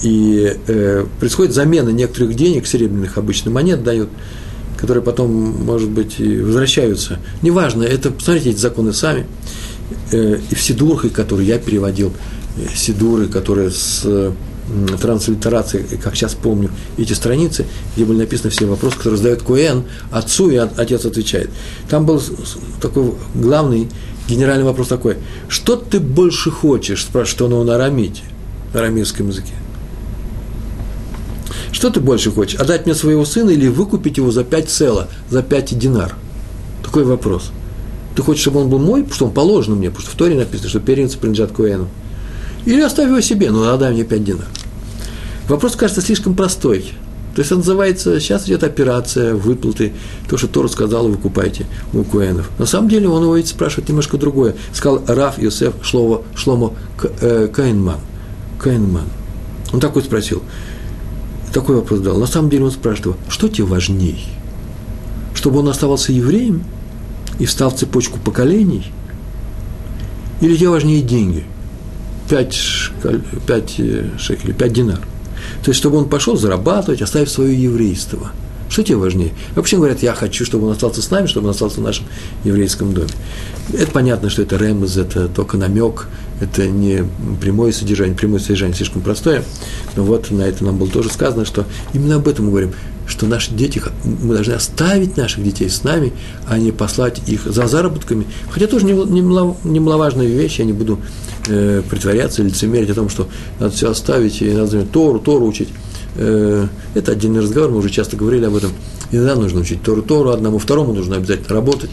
[0.04, 4.10] И э, происходит замена некоторых денег, серебряных обычно монет дают,
[4.78, 5.30] которые потом,
[5.64, 7.18] может быть, и возвращаются.
[7.42, 9.26] Неважно, это, посмотрите эти законы сами
[10.12, 12.12] э, и в Сидурхе, который я переводил,
[12.56, 14.32] э, Сидуры, которые с
[15.00, 17.64] транслитерацией, как сейчас помню, эти страницы,
[17.96, 21.50] где были написаны все вопросы, которые задает Куэн отцу, и отец отвечает.
[21.88, 22.22] Там был
[22.80, 23.88] такой главный
[24.28, 25.16] генеральный вопрос такой,
[25.48, 28.22] что ты больше хочешь, спрашивает он на арамите,
[28.74, 29.54] на арамейском языке.
[31.78, 35.42] Что ты больше хочешь, отдать мне своего сына или выкупить его за пять цела, за
[35.42, 36.16] пять динар?
[36.82, 37.52] Такой вопрос–
[38.18, 40.34] ты хочешь, чтобы он был мой, потому что он положен мне, потому что в Торе
[40.34, 41.86] написано, что первенцы принадлежат Куэну.
[42.66, 44.48] Или оставь его себе, но отдай мне пять динар.
[45.48, 46.94] Вопрос кажется слишком простой.
[47.36, 49.92] То есть он называется, сейчас идет операция, выплаты,
[50.28, 52.50] то, что Тора сказал, вы купаете у Куэнов.
[52.58, 54.56] На самом деле он его ведь спрашивает немножко другое.
[54.72, 56.72] Сказал Раф Йосеф Шломо, Шломо
[57.20, 58.00] э, Каинман.
[58.58, 59.04] Каинман.
[59.72, 60.42] Он такой спросил,
[61.52, 62.18] такой вопрос дал.
[62.18, 64.26] На самом деле он спрашивает его, что тебе важней?
[65.34, 66.64] Чтобы он оставался евреем–
[67.38, 68.90] и встал в цепочку поколений?
[70.40, 71.44] Или тебе важнее деньги?
[72.28, 72.58] Пять,
[73.46, 75.00] пять э, шекелей, пять динар.
[75.64, 78.32] То есть, чтобы он пошел зарабатывать, оставив свое еврейство.
[78.68, 79.32] Что тебе важнее?
[79.54, 82.06] Вообще говорят, я хочу, чтобы он остался с нами, чтобы он остался в нашем
[82.44, 83.08] еврейском доме.
[83.72, 86.08] Это понятно, что это ремез, это только намек,
[86.40, 87.04] это не
[87.40, 89.42] прямое содержание, прямое содержание слишком простое.
[89.96, 92.72] Но вот на это нам было тоже сказано, что именно об этом мы говорим
[93.08, 96.12] что наши дети, мы должны оставить наших детей с нами,
[96.46, 98.26] а не послать их за заработками.
[98.50, 101.00] Хотя тоже немаловажная вещь, я не буду
[101.48, 103.28] э, притворяться лицемерить о том, что
[103.58, 105.70] надо все оставить, и надо Тору, Тору учить.
[106.16, 108.70] Э, это отдельный разговор, мы уже часто говорили об этом.
[109.10, 111.90] Иногда нужно учить Тору, Тору одному, второму нужно обязательно работать.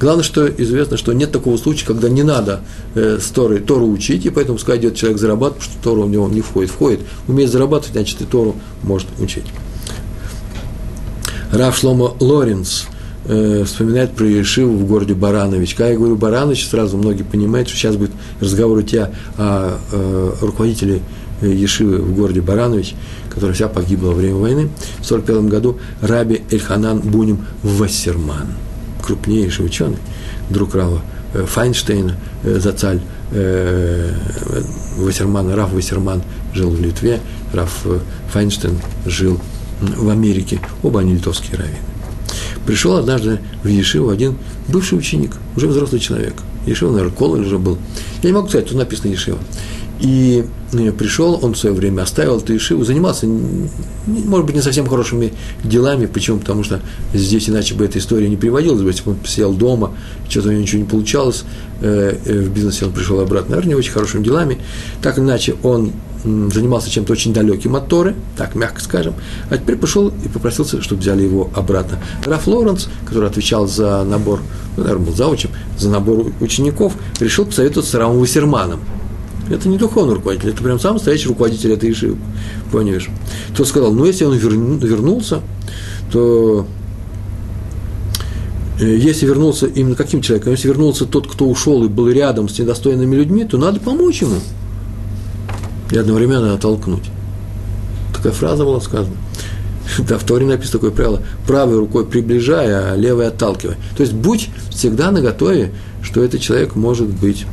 [0.00, 2.60] Главное, что известно, что нет такого случая, когда не надо
[2.94, 6.08] э, с Торой Тору учить, и поэтому пускай идет человек зарабатывать, потому что Тору у
[6.08, 6.70] него не входит.
[6.70, 9.46] Входит, умеет зарабатывать, значит, и Тору может учить.
[11.52, 12.84] Раф Шломо Лоренц
[13.26, 15.74] э, вспоминает про Ешиву в городе Баранович.
[15.74, 20.32] Когда я говорю Баранович, сразу многие понимают, что сейчас будет разговор у тебя о э,
[20.40, 21.00] руководителе
[21.42, 22.94] Ешивы в городе Баранович,
[23.28, 24.68] которая вся погибла во время войны.
[25.00, 28.48] В 1945 году Раби Эльханан Буним Вассерман,
[29.04, 29.98] крупнейший ученый,
[30.50, 31.02] друг Рава
[31.34, 33.00] э, Файнштейна, э, Зацаль
[33.32, 34.12] э,
[34.98, 36.22] Вассерман, Раф Вассерман
[36.54, 37.20] жил в Литве,
[37.52, 37.98] Раф э,
[38.32, 39.38] Файнштейн жил
[39.80, 41.78] в Америке, оба они литовские раввины.
[42.66, 44.36] Пришел однажды в Ешиву один
[44.68, 46.34] бывший ученик, уже взрослый человек.
[46.66, 47.78] Ешива, наверное, колледж уже был.
[48.22, 49.38] Я не могу сказать, тут написано Ешива.
[50.00, 54.86] И э, пришел, он в свое время оставил эту Ешиву, занимался, может быть, не совсем
[54.86, 55.32] хорошими
[55.64, 56.06] делами.
[56.06, 56.38] Почему?
[56.38, 56.80] Потому что
[57.14, 59.94] здесь иначе бы эта история не приводилась бы, если бы он сидел дома,
[60.28, 61.44] что-то у него ничего не получалось,
[61.80, 64.58] э, э, в бизнесе он пришел обратно, наверное, не очень хорошими делами.
[65.00, 65.92] Так иначе, он
[66.24, 69.14] занимался чем-то очень далеким от Торы, так мягко скажем,
[69.48, 71.98] а теперь пошел и попросился, чтобы взяли его обратно.
[72.24, 74.40] Раф Лоренс, который отвечал за набор,
[74.76, 78.80] ну, наверное, был заучим, за набор учеников, решил посоветоваться с Рамом Вассерманом.
[79.50, 82.16] Это не духовный руководитель, это прям сам настоящий руководитель этой Ишивы,
[82.72, 83.08] понимаешь?
[83.56, 85.40] Тот сказал, ну, если он вернулся,
[86.10, 86.66] то
[88.80, 92.58] э, если вернулся именно каким человеком, если вернулся тот, кто ушел и был рядом с
[92.58, 94.40] недостойными людьми, то надо помочь ему–
[95.90, 97.04] и одновременно оттолкнуть.
[98.14, 99.16] Такая фраза была сказана.
[99.98, 103.76] Да, в Торе написано такое правило, правой рукой приближая, а левой отталкивая.
[103.96, 107.46] То есть будь всегда наготове, что этот человек может быть,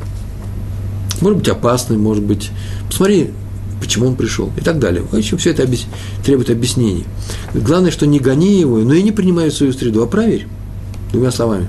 [1.23, 2.51] может быть опасный, может быть,
[2.87, 3.31] посмотри,
[3.79, 5.03] почему он пришел и так далее.
[5.03, 5.85] В общем, все это объяс...
[6.23, 7.05] требует объяснений.
[7.53, 10.47] Главное, что не гони его, но и не принимай в свою среду, а проверь.
[11.11, 11.67] Двумя словами.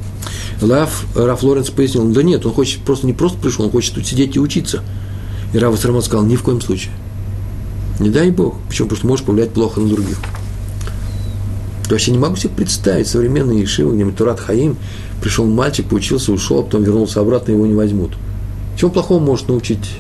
[0.61, 4.07] Раф, Раф Лоренц пояснил, да нет, он хочет просто не просто пришел, он хочет тут
[4.07, 4.83] сидеть и учиться–
[5.55, 6.93] и Рав Сармон сказал, ни в коем случае.
[8.01, 8.57] Не дай Бог.
[8.69, 8.89] Почему?
[8.89, 10.19] Потому что можешь повлиять плохо на других.
[11.89, 14.77] То я не могу себе представить современные Ешивы, где Турат Хаим,
[15.23, 18.13] пришел мальчик, поучился, ушел, а потом вернулся обратно, его не возьмут.
[18.77, 19.97] Чего плохого может научить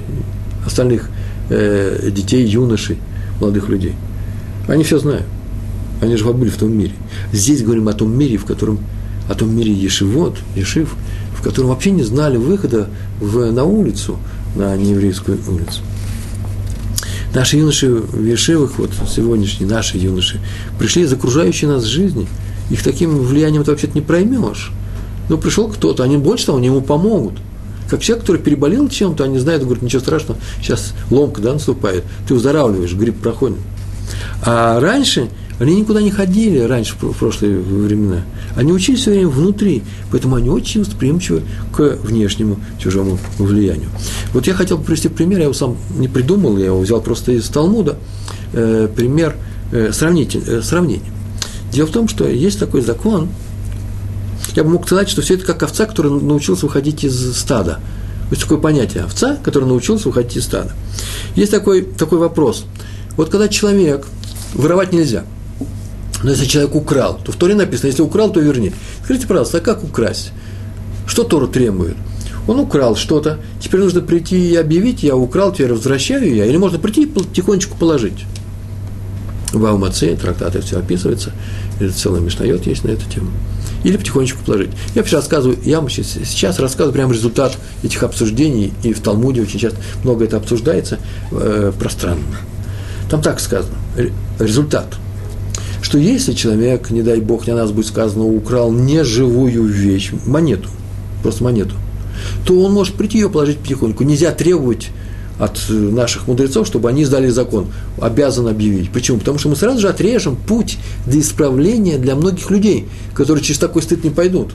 [0.66, 1.10] остальных
[1.50, 2.98] э, детей, юношей,
[3.40, 3.94] молодых людей?
[4.66, 5.26] Они все знают.
[6.00, 6.92] Они же побыли в том мире.
[7.32, 8.78] Здесь говорим о том мире, в котором
[9.28, 10.94] о том мире Ешивот, Ешив,
[11.34, 12.88] в котором вообще не знали выхода
[13.20, 14.18] в, на улицу,
[14.54, 15.82] на нееврейскую улицу.
[17.34, 20.40] Наши юноши в Ешивах, вот сегодняшние наши юноши,
[20.78, 22.28] пришли из окружающей нас жизни.
[22.70, 24.72] Их таким влиянием ты вообще-то не проймешь.
[25.28, 27.34] Но пришел кто-то, они больше того, они ему помогут.
[27.94, 32.34] Как человек, который переболел чем-то, они знают, говорят, ничего страшного, сейчас ломка да, наступает, ты
[32.34, 33.58] выздоравливаешь, грипп проходит.
[34.44, 35.28] А раньше
[35.60, 38.22] они никуда не ходили раньше, в прошлые времена.
[38.56, 43.90] Они учились все время внутри, поэтому они очень восприимчивы к внешнему чужому влиянию.
[44.32, 47.48] Вот я хотел привести пример, я его сам не придумал, я его взял просто из
[47.48, 47.96] Талмуда,
[48.54, 49.36] э, пример
[49.70, 51.12] э, сравнитель, э, сравнения.
[51.70, 53.28] Дело в том, что есть такой закон,
[54.54, 57.80] я бы мог сказать, что все это как овца, которая научился выходить из стада.
[58.30, 60.72] Есть такое понятие– овца, которая научился выходить из стада.
[61.34, 62.64] Есть такой, такой вопрос.
[63.16, 64.06] Вот когда человек,
[64.54, 65.24] воровать нельзя,
[66.22, 68.72] но если человек украл, то в Торе написано, если украл, то верни.
[69.04, 70.32] Скажите, пожалуйста, а как украсть?
[71.06, 71.96] Что Тору требует?
[72.46, 76.78] Он украл что-то, теперь нужно прийти и объявить, я украл, теперь возвращаю я, или можно
[76.78, 78.24] прийти и тихонечку положить.
[79.52, 81.32] В Аумаце, трактаты все описывается,
[81.94, 83.30] целый мишнает есть на эту тему
[83.84, 84.70] или потихонечку положить.
[84.94, 89.42] Я вообще рассказываю, я вам сейчас, сейчас рассказываю прям результат этих обсуждений, и в Талмуде
[89.42, 90.98] очень часто много это обсуждается
[91.30, 92.24] э, пространно.
[93.10, 93.76] Там так сказано,
[94.40, 94.86] результат,
[95.82, 100.70] что если человек, не дай бог, не о нас будет сказано, украл неживую вещь, монету,
[101.22, 101.74] просто монету,
[102.46, 104.02] то он может прийти ее положить потихоньку.
[104.02, 104.88] Нельзя требовать
[105.38, 107.66] от э, наших мудрецов, чтобы они сдали закон,
[108.00, 108.90] обязан объявить.
[108.90, 109.18] Почему?
[109.18, 113.82] Потому что мы сразу же отрежем путь для исправления для многих людей, которые через такой
[113.82, 114.52] стыд не пойдут.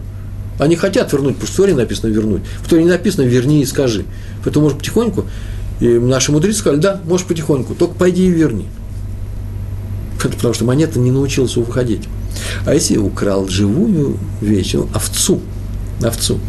[0.57, 2.41] Они хотят вернуть, потому что в Торе написано вернуть.
[2.61, 4.05] В Торе не написано верни и скажи.
[4.43, 5.25] Поэтому, может, потихоньку.
[5.79, 8.65] И наши мудрецы сказали, да, можешь потихоньку, только пойди и верни.
[10.21, 12.03] Потому что монета не научилась выходить.
[12.65, 15.39] А если украл живую вещь, ну, овцу,
[16.03, 16.39] овцу,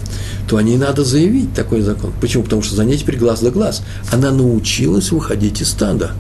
[0.49, 2.13] то о ней надо заявить такой закон.
[2.21, 2.45] Почему?
[2.45, 3.83] Потому что за ней теперь глаз да глаз.
[4.13, 6.13] Она научилась выходить из стада.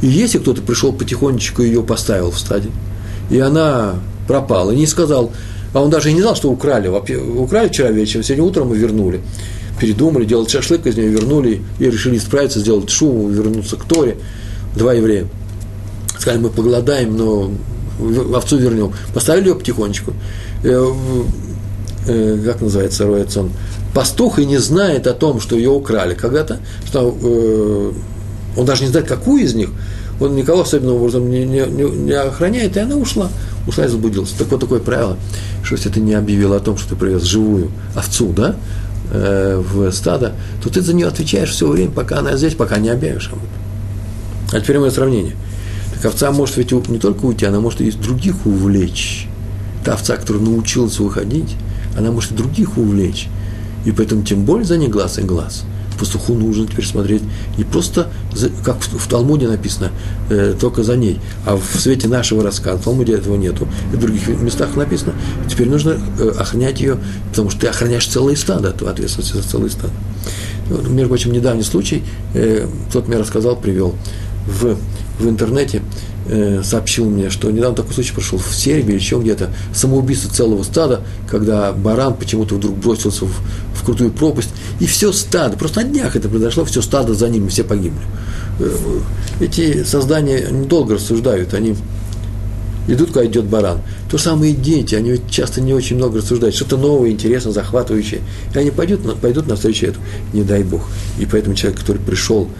[0.00, 2.70] И если кто-то пришел потихонечку ее поставил в стаде,
[3.30, 3.94] и она
[4.26, 5.32] пропала, и не сказал,
[5.74, 6.88] а он даже и не знал, что украли.
[6.88, 9.20] Украли вчера вечером, сегодня утром мы вернули.
[9.80, 14.16] Передумали, делать шашлык из нее, вернули и решили исправиться, сделать шум, вернуться к Торе.
[14.74, 15.26] Два еврея.
[16.18, 17.50] Сказали, мы поголодаем, но
[18.34, 18.92] овцу вернем.
[19.14, 20.14] Поставили ее потихонечку
[22.08, 23.44] э, как называется, роется
[23.94, 27.92] пастух и не знает о том, что ее украли когда-то, что э,
[28.56, 29.70] он даже не знает, какую из них,
[30.20, 33.28] он никого особенного образом не, не, не охраняет, и она ушла,
[33.66, 34.30] ушла и заблудилась.
[34.30, 35.16] Так вот такое правило,
[35.62, 38.56] что если ты не объявил о том, что ты привез живую овцу, да,
[39.12, 42.88] э, в стадо, то ты за нее отвечаешь все время, пока она здесь, пока не
[42.88, 43.48] объявишь об этом.
[44.52, 45.36] А теперь мое сравнение.
[45.94, 49.28] Так овца может ведь не только уйти, она может и других увлечь.
[49.84, 51.54] Та овца, которая научилась выходить,
[51.98, 53.28] она может и других увлечь.
[53.84, 55.64] И поэтому тем более за ней глаз и глаз.
[55.98, 57.22] Пастуху нужно теперь смотреть
[57.56, 59.90] не просто, за, как в, в Талмуде написано,
[60.30, 62.78] э, только за ней, а в свете нашего рассказа.
[62.78, 63.66] В Талмуде этого нету.
[63.92, 65.14] И в других местах написано.
[65.50, 66.98] Теперь нужно э, охранять ее,
[67.30, 69.92] потому что ты охраняешь целые стадо, твоя ответственность за целые стадо.
[70.68, 73.94] Вот, между прочим, недавний случай, э, тот мне рассказал, привел
[74.46, 74.76] в,
[75.18, 75.82] в интернете,
[76.30, 80.62] Э, сообщил мне, что недавно такой случай прошел в Сербии или еще где-то, самоубийство целого
[80.62, 83.32] стада, когда баран почему-то вдруг бросился в,
[83.74, 87.48] в крутую пропасть, и все стадо, просто на днях это произошло, все стадо за ним,
[87.48, 88.02] все погибли.
[88.60, 88.70] Э,
[89.40, 91.76] эти создания недолго рассуждают, они
[92.88, 93.78] идут, когда идет баран.
[94.10, 97.52] То же самое и дети, они ведь часто не очень много рассуждают, что-то новое, интересное,
[97.54, 98.20] захватывающее.
[98.54, 100.82] И они пойдут, пойдут навстречу этому, не дай Бог.
[101.18, 102.50] И поэтому человек, который пришел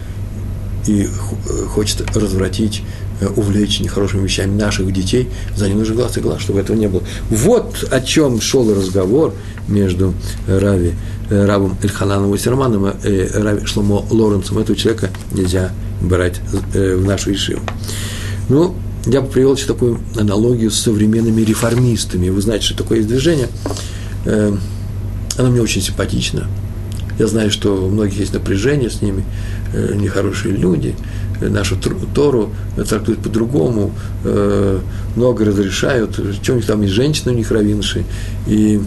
[0.87, 2.81] и э, хочет развратить
[3.27, 7.03] увлечь нехорошими вещами наших детей, за ним нужен глаз и глаз, чтобы этого не было.
[7.29, 9.33] Вот о чем шел разговор
[9.67, 10.13] между
[10.47, 10.93] Рави,
[11.29, 14.57] э, Равом Эльхананом Вассерманом и Рави Шломо Лоренцем.
[14.57, 16.39] Этого человека нельзя брать
[16.73, 17.61] э, в нашу Ишиву.
[18.47, 22.29] Ну, я бы привел еще такую аналогию с современными реформистами.
[22.29, 23.47] Вы знаете, что такое есть движение.
[24.25, 26.47] Оно мне очень симпатично.
[27.17, 29.23] Я знаю, что у многих есть напряжение с ними,
[29.73, 30.95] нехорошие люди–
[31.41, 31.77] нашу
[32.13, 33.91] Тору трактуют по-другому,
[34.23, 34.79] э,
[35.15, 38.03] много разрешают, что у них там есть женщины, у них равинши,
[38.47, 38.81] и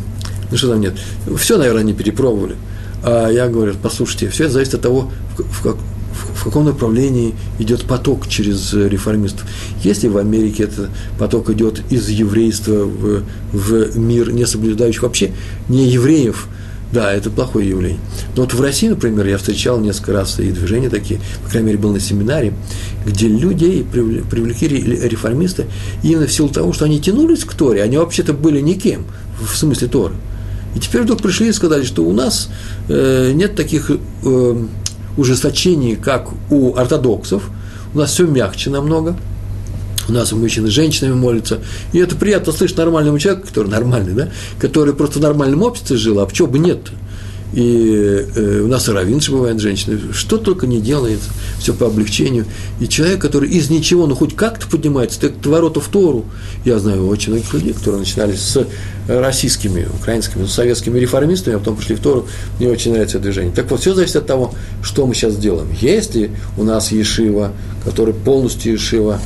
[0.50, 0.94] ну что там нет.
[1.38, 2.56] Все, наверное, они перепробовали.
[3.02, 5.76] А я говорю, послушайте, все это зависит от того, в, как,
[6.34, 9.46] в каком направлении идет поток через реформистов.
[9.82, 15.32] Если в Америке этот поток идет из еврейства в, в мир не соблюдающих вообще
[15.68, 16.48] не евреев,
[16.92, 17.98] Да, это плохое явление.
[18.36, 21.78] Но вот в России, например, я встречал несколько раз и движения такие, по крайней мере,
[21.78, 22.52] был на семинаре,
[23.06, 24.68] где людей привлекли
[25.08, 25.66] реформисты
[26.02, 29.06] именно в силу того, что они тянулись к Торе, они вообще-то были никем,
[29.40, 30.14] в смысле Торы.
[30.76, 32.50] И теперь вдруг пришли и сказали, что у нас
[32.88, 34.64] э, нет таких э,
[35.16, 37.50] ужесточений, как у ортодоксов,
[37.94, 39.16] у нас все мягче намного–
[40.08, 41.60] у нас мужчины с женщинами молятся.
[41.92, 46.20] И это приятно слышать нормальному человеку, который нормальный, да, который просто в нормальном обществе жил,
[46.20, 46.92] а почему бы нет -то?
[47.52, 52.46] И э, у нас и равенши бывают женщины, что только не делается, все по облегчению.
[52.80, 56.24] И человек, который из ничего, ну хоть как-то поднимается, так ворота в Тору.
[56.64, 58.66] Я знаю очень многих людей, которые начинали с
[59.06, 62.26] российскими, украинскими, советскими реформистами, а потом пришли в Тору.
[62.58, 63.52] Мне очень нравится это движение.
[63.52, 65.68] Так вот, все зависит от того, что мы сейчас делаем.
[65.78, 67.52] Если у нас Ешива,
[67.84, 69.20] который полностью Ешива,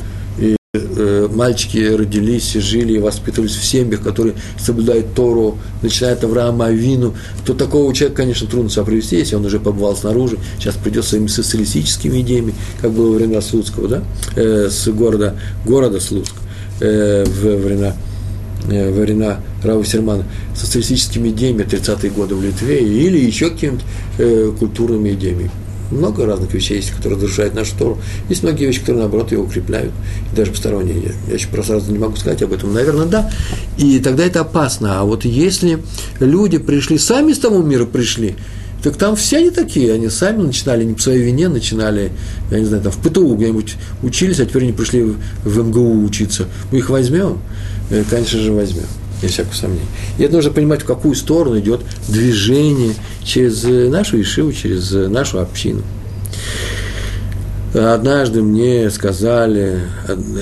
[1.29, 7.53] мальчики родились, жили и воспитывались в семьях, которые соблюдают Тору, начиная от Авраама Авину, то
[7.53, 12.21] такого человека, конечно, трудно себя привести, если он уже побывал снаружи, сейчас придет своими социалистическими
[12.21, 14.03] идеями, как было во времена Слуцкого, да,
[14.35, 15.35] э, с города,
[15.65, 16.33] города Слуцк,
[16.79, 17.93] э, в времена
[18.69, 23.83] э, во времена Рава Сермана, социалистическими идеями 30-е годы в Литве или еще какими-то
[24.17, 25.49] э, культурными идеями
[25.91, 27.99] много разных вещей есть, которые разрушают нашу Тору.
[28.29, 29.91] Есть многие вещи, которые, наоборот, ее укрепляют,
[30.31, 31.01] и даже посторонние.
[31.01, 32.73] Я, я еще просто сразу не могу сказать об этом.
[32.73, 33.31] Наверное, да.
[33.77, 34.99] И тогда это опасно.
[34.99, 35.79] А вот если
[36.19, 38.35] люди пришли, сами из того мира пришли,
[38.83, 42.11] так там все они такие, они сами начинали не по своей вине, начинали,
[42.51, 46.03] я не знаю, там в ПТУ где-нибудь учились, а теперь они пришли в, в МГУ
[46.03, 46.47] учиться.
[46.71, 47.39] Мы их возьмем?
[47.89, 48.85] Э, конечно же, возьмем
[49.21, 49.85] без всякого сомнения.
[50.17, 55.07] И это нужно понимать, в какую сторону идет движение через э, нашу Ишиву, через э,
[55.07, 55.81] нашу общину.
[57.73, 59.81] Однажды мне сказали,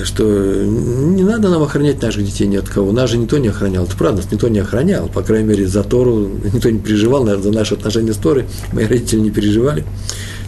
[0.04, 2.92] что не надо нам охранять наших детей ни от кого.
[2.92, 3.84] Нас же никто не охранял.
[3.84, 5.08] Это правда, нас никто не охранял.
[5.08, 8.46] По крайней мере, за Тору никто не переживал, за наши отношения с Торой.
[8.72, 9.84] Мои родители не переживали.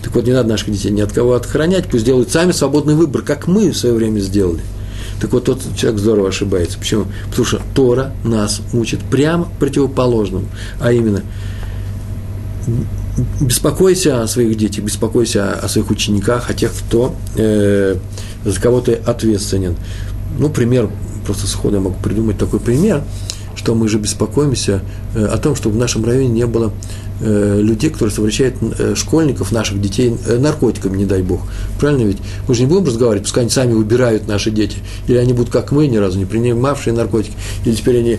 [0.02, 1.86] Так вот, не надо наших детей ни от кого охранять.
[1.90, 4.60] Пусть делают сами свободный выбор, как мы в свое время сделали–
[5.20, 6.78] так вот, тот человек здорово ошибается.
[6.78, 7.06] Почему?
[7.28, 10.46] Потому что Тора нас учит прямо противоположному,
[10.80, 11.22] а именно
[13.40, 17.96] беспокойся о своих детях, беспокойся о своих учениках, о тех, кто э,
[18.44, 19.76] за кого ты ответственен.
[20.38, 20.90] Ну, пример,
[21.26, 23.02] просто сходу я могу придумать такой пример,
[23.58, 24.82] что мы же беспокоимся
[25.14, 26.72] э, о том, чтобы в нашем районе не было
[27.20, 31.40] Э, людей, которые совращают э, школьников, наших детей наркотиками, не дай бог.
[31.80, 32.18] Правильно ведь?
[32.46, 34.76] Мы же не будем разговаривать, пускай они сами выбирают наши дети.
[35.08, 37.34] Или они будут, как мы, ни разу не принимавшие наркотики.
[37.64, 38.18] Или теперь они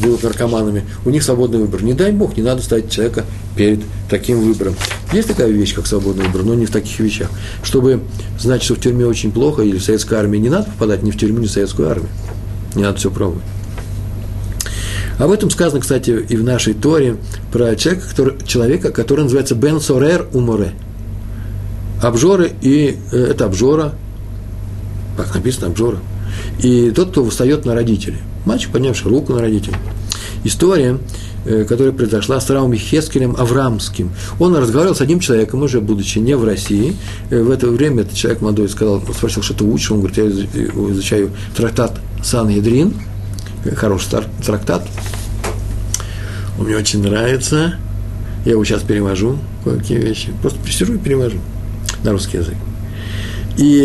[0.00, 0.84] будут наркоманами.
[1.04, 1.82] У них свободный выбор.
[1.82, 3.24] Не дай бог, не надо ставить человека
[3.56, 4.76] перед таким выбором.
[5.12, 7.30] Есть такая вещь, как свободный выбор, но не в таких вещах.
[7.64, 8.00] Чтобы
[8.38, 11.18] знать, что в тюрьме очень плохо, или в советской армии не надо попадать ни в
[11.18, 12.10] тюрьму, ни в советскую армию.
[12.76, 13.42] Не надо все пробовать.
[15.18, 17.16] Об этом сказано, кстати, и в нашей Торе
[17.50, 20.72] про человека, который, человека, который называется Бен Сорер Уморе.
[22.02, 23.94] Обжоры, и э, это обжора,
[25.16, 25.98] как написано, обжора.
[26.60, 28.18] И тот, кто восстает на родителей.
[28.44, 29.76] Мальчик, поднявший руку на родителей.
[30.44, 30.98] История,
[31.46, 34.10] э, которая произошла с Раум Хескелем Аврамским.
[34.38, 36.94] Он разговаривал с одним человеком, уже будучи не в России.
[37.30, 39.90] Э, в это время этот человек молодой сказал, спросил, что ты учишь.
[39.90, 42.92] Он говорит, я изучаю трактат Сан Ядрин,
[43.74, 44.10] хороший
[44.44, 44.86] трактат.
[46.58, 47.74] Он мне очень нравится.
[48.44, 50.32] Я его сейчас перевожу, кое-какие вещи.
[50.40, 51.38] Просто сижу и перевожу
[52.04, 52.54] на русский язык.
[53.56, 53.82] И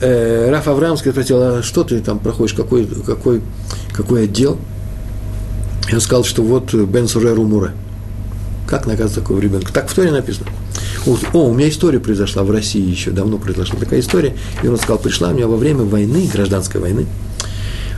[0.00, 3.42] э, Раф Аврамский спросил, а что ты там проходишь, какой, какой,
[3.92, 4.58] какой отдел?
[5.90, 7.72] И он сказал, что вот Бен Сурер Умуре.
[8.68, 9.72] Как наказывать такого ребенка?
[9.72, 10.46] Так в Торе написано.
[11.04, 14.34] О, у меня история произошла в России еще, давно произошла такая история.
[14.62, 17.06] И он сказал, пришла у меня во время войны, гражданской войны,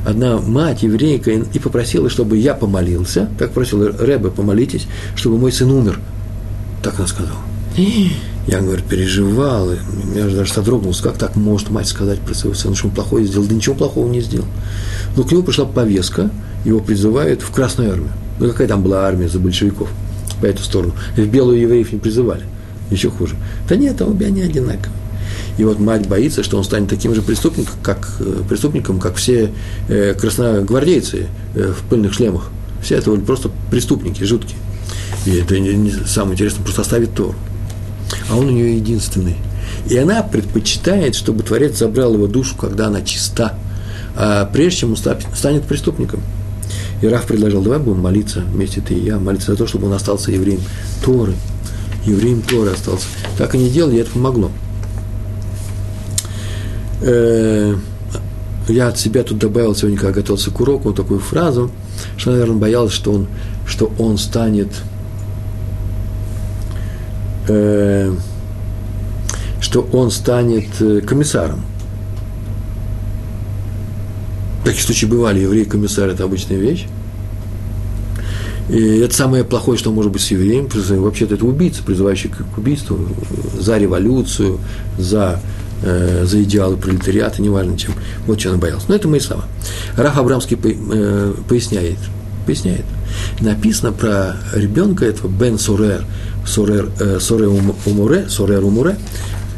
[0.05, 4.87] одна мать еврейка и попросила, чтобы я помолился, так просил Рэбе, помолитесь,
[5.17, 5.99] чтобы мой сын умер.
[6.83, 7.38] Так она сказала.
[8.47, 9.71] Я, говорю, переживал,
[10.05, 13.47] меня даже содрогнулся, как так может мать сказать про своего сына, что он плохое сделал,
[13.47, 14.47] да ничего плохого не сделал.
[15.17, 16.31] Но к нему пришла повестка,
[16.67, 18.11] его призывают в Красную армию.
[18.38, 19.88] Ну, какая там была армия за большевиков
[20.43, 20.93] по эту сторону?
[21.17, 22.43] В белую евреев не призывали,
[22.90, 23.37] еще хуже.
[23.67, 24.93] Да нет, там обе они одинаковые.
[25.57, 29.53] И вот мать боится, что он станет таким же преступником, как, э, преступником, как все
[29.88, 32.51] э, красногвардейцы э, в пыльных шлемах.
[32.83, 34.59] Все это просто преступники, жуткие.
[35.27, 37.35] И это не, не, самое интересное, просто оставит Тору.
[38.29, 39.37] А он у нее единственный.
[39.88, 43.55] И она предпочитает, чтобы Творец забрал его душу, когда она чиста,
[44.17, 46.21] а прежде чем он станет преступником.
[47.01, 49.92] И Раф предложил, давай будем молиться вместе ты и я, молиться за то, чтобы он
[49.92, 50.61] остался евреем
[51.05, 51.35] Торы.
[52.07, 53.07] Евреем Торы остался.
[53.38, 54.50] Так они делали, и это помогло.
[57.07, 57.75] Э,
[58.69, 61.71] я от себя тут добавил сегодня, когда готовился к уроку, вот такую фразу,
[62.17, 63.27] что, наверное, боялась, что он,
[63.67, 64.69] что он станет
[67.46, 68.11] э,
[69.61, 71.61] что он станет э, комиссаром.
[74.65, 76.87] Такие случаи бывали, еврей-комиссар– это обычная вещь.
[78.71, 80.69] И это самое плохое, что может быть с евреем.
[81.02, 82.98] Вообще-то это убийца, призывающий к убийству,
[83.61, 84.59] за революцию,
[84.96, 85.40] за,
[85.85, 87.94] э, за идеалы пролетариата, неважно чем.
[88.26, 88.87] Вот чего он боялся.
[88.88, 89.44] Но это мои слова.
[89.96, 91.98] Раф Абрамский по, э, поясняет,
[92.46, 92.85] поясняет.
[93.40, 96.04] Написано про ребенка этого Бен Сурер,
[96.46, 97.48] Сурер, э, Сурер
[97.87, 98.96] Умуре, Сурер Умуре,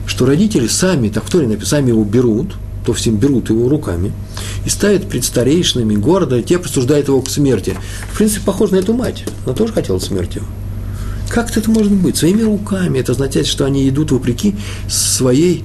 [0.06, 2.54] что родители сами, так в Торе сами его берут,
[2.84, 4.12] то всем берут его руками–
[4.66, 7.74] и ставит пред старейшинами города, и те присуждают его к смерти.
[8.12, 9.24] В принципе, похоже на эту мать.
[9.46, 10.42] Она тоже хотела смерти.
[11.28, 12.16] Как это может быть?
[12.16, 12.98] Своими руками.
[12.98, 14.56] Это означает, что они идут вопреки
[14.88, 15.64] своей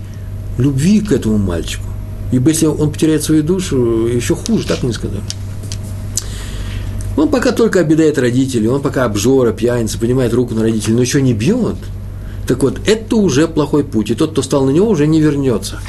[0.57, 1.85] любви к этому мальчику.
[2.31, 5.21] Ибо если он потеряет свою душу, еще хуже, так не сказать.
[7.17, 11.21] Он пока только обидает родителей, он пока обжора, пьяница, поднимает руку на родителей, но еще
[11.21, 11.75] не бьет.
[12.47, 15.79] Так вот, это уже плохой путь, и тот, кто стал на него, уже не вернется.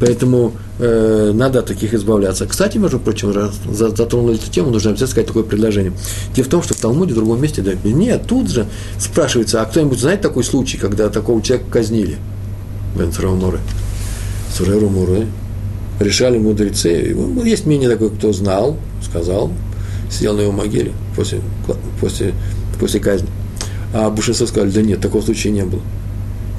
[0.00, 2.46] Поэтому э, надо от таких избавляться.
[2.46, 5.92] Кстати, между прочим, раз затронули эту тему, нужно обязательно сказать такое предложение.
[6.34, 8.66] Дело в том, что в Талмуде, в другом месте, да, нет, тут же
[8.98, 12.18] спрашивается, а кто-нибудь знает такой случай, когда такого человека казнили?
[12.96, 13.12] Бен
[14.58, 14.80] Сурамуры.
[14.80, 15.26] Сурамуры.
[16.00, 17.12] Решали мудрецы.
[17.14, 19.50] Ну, есть мнение такое, кто знал, сказал,
[20.10, 21.40] сидел на его могиле после,
[22.00, 22.34] после,
[22.78, 23.28] после казни.
[23.92, 25.82] А большинство сказали, да нет, такого случая не было.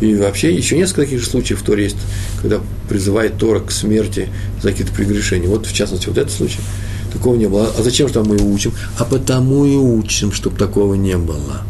[0.01, 1.97] И вообще еще несколько таких же случаев в Торе есть,
[2.41, 4.29] когда призывает Тора к смерти
[4.61, 5.47] за какие-то прегрешения.
[5.47, 6.59] Вот, в частности, вот этот случай.
[7.13, 7.71] Такого не было.
[7.77, 8.73] А зачем же там мы его учим?
[8.97, 11.63] А потому и учим, чтобы такого не было.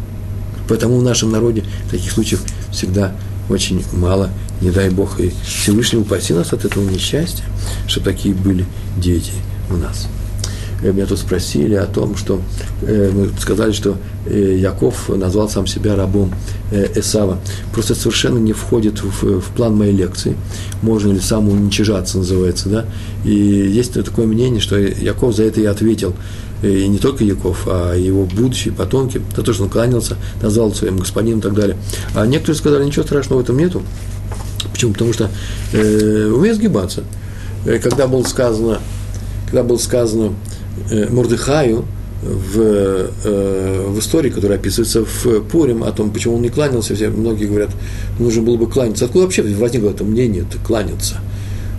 [0.68, 3.16] Потому в нашем народе таких случаев всегда
[3.50, 4.30] очень мало.
[4.62, 7.46] Не дай Бог и Всевышний упаси нас от этого несчастья,
[7.88, 8.66] чтобы такие были
[8.98, 9.32] дети
[9.70, 10.08] у нас.
[10.82, 12.42] Э, меня тут спросили о том, что
[12.82, 16.34] э, мы сказали, что э, Яков назвал сам себя рабом
[16.72, 17.40] Эсава.
[17.74, 20.36] Просто совершенно не входит в, в план моей лекции.
[20.82, 22.86] Можно ли самоуничижаться, называется, да?
[23.24, 26.14] И есть такое мнение, что Яков за это и ответил.
[26.62, 30.98] И не только Яков, а его будущие потомки, за то, что он кланялся, назвал своим
[30.98, 31.78] господином и так далее.
[32.14, 33.82] А некоторые сказали, ничего страшного в этом нету.
[34.80, 34.94] Почему?
[34.94, 35.30] Потому что
[35.74, 37.04] э, умеет сгибаться.
[37.84, 38.80] Когда было сказано,
[39.46, 40.34] когда было сказано,
[40.90, 41.86] Э, Мордыхаю
[42.22, 47.10] в, э, в истории, которая описывается в Пурим, о том, почему он не кланялся, все,
[47.10, 47.70] многие говорят,
[48.18, 49.06] нужно было бы кланяться.
[49.06, 51.18] Откуда вообще возникло это мнение, это кланяться?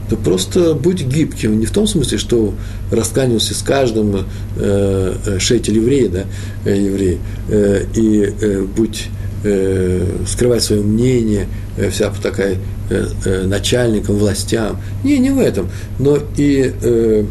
[0.09, 2.55] Да просто будь гибким, не в том смысле, что
[2.91, 4.27] раскланялся с каждым
[4.57, 6.25] э, э шейтель еврея, да,
[6.65, 9.09] э, еврей, э, и э, будь,
[9.45, 12.57] э, скрывай свое мнение, э, вся такая
[12.91, 14.79] э, э, начальником, властям.
[15.05, 15.69] Не, не в этом,
[15.99, 17.25] но и э,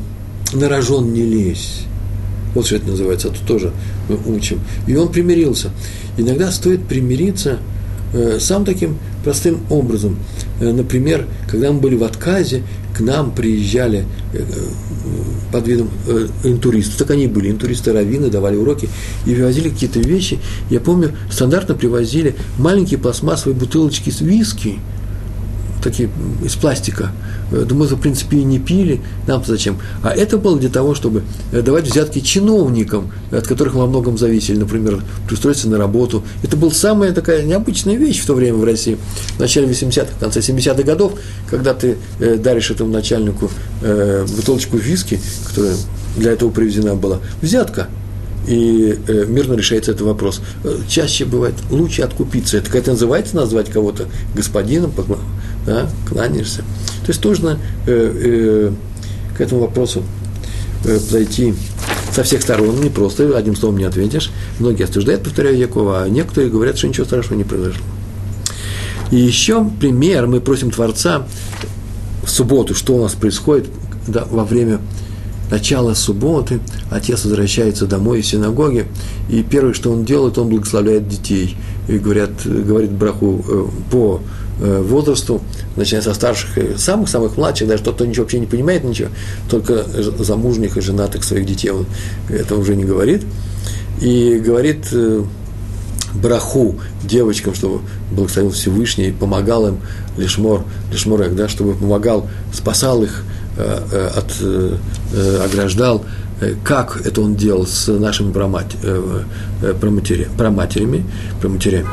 [0.54, 1.84] на рожон не лезь.
[2.56, 3.72] Вот что это называется, а тут тоже
[4.08, 4.62] мы учим.
[4.88, 5.70] И он примирился.
[6.18, 7.60] Иногда стоит примириться
[8.40, 10.18] сам таким простым образом.
[10.60, 12.64] Э, например, когда мы были в отказе,
[12.96, 14.44] к нам приезжали э,
[15.52, 16.98] под видом э, интуристов.
[16.98, 18.90] Так они были, интуристы раввины, давали уроки
[19.26, 20.40] и привозили какие-то вещи.
[20.70, 24.80] Я помню, стандартно привозили маленькие пластмассовые бутылочки с виски,
[25.82, 26.10] такие
[26.44, 27.12] из пластика.
[27.52, 29.80] Э, мы, в принципе, и не пили, нам зачем?
[30.04, 34.58] А это было для того, чтобы э, давать взятки чиновникам, от которых во многом зависели,
[34.58, 36.24] например, пристроиться на работу.
[36.44, 38.98] Это была самая такая необычная вещь в то время в России,
[39.38, 41.14] в начале 80-х, в конце 70-х годов,
[41.50, 43.50] когда ты э, даришь этому начальнику
[44.36, 45.76] бутылочку виски, которая
[46.18, 47.88] для этого привезена была, взятка–
[48.48, 50.42] и мирно решается этот вопрос.
[50.88, 52.58] Чаще бывает лучше откупиться.
[52.58, 54.92] Это как это называется, назвать кого-то господином,
[55.70, 56.64] да, кланяешься.
[57.06, 58.72] То есть нужно э, э,
[59.38, 60.04] к этому вопросу
[60.84, 61.54] э, подойти
[62.12, 64.32] со всех сторон, не просто одним словом не ответишь.
[64.58, 67.84] Многие осуждают, повторяю, Якова, а некоторые говорят, что ничего страшного не произошло.
[69.12, 71.28] И еще пример, мы просим Творца
[72.24, 73.68] в субботу, что у нас происходит
[74.08, 74.80] да, во время
[75.52, 76.60] начала субботы,
[76.90, 78.86] отец возвращается домой из синагоги,
[79.30, 81.58] и первое, что он делает, он благословляет детей.
[81.88, 84.22] И говорят, говорит браху э, по
[84.60, 85.42] возрасту,
[85.76, 89.10] начиная со старших и самых-самых младших, даже тот, кто ничего вообще не понимает ничего,
[89.50, 89.86] только
[90.22, 91.86] замужних и женатых своих детей он
[92.30, 93.24] это уже не говорит.
[94.02, 95.24] И говорит э,
[96.14, 97.82] браху девочкам, чтобы
[98.12, 99.80] благословил Всевышний, помогал им
[100.18, 103.24] лишмор, лишморек, да, чтобы помогал, спасал их
[103.60, 106.06] Э, э, от, э, ограждал,
[106.64, 108.76] как это он делал с нашими промать,
[109.80, 111.06] проматери, проматерями,
[111.42, 111.88] проматерями,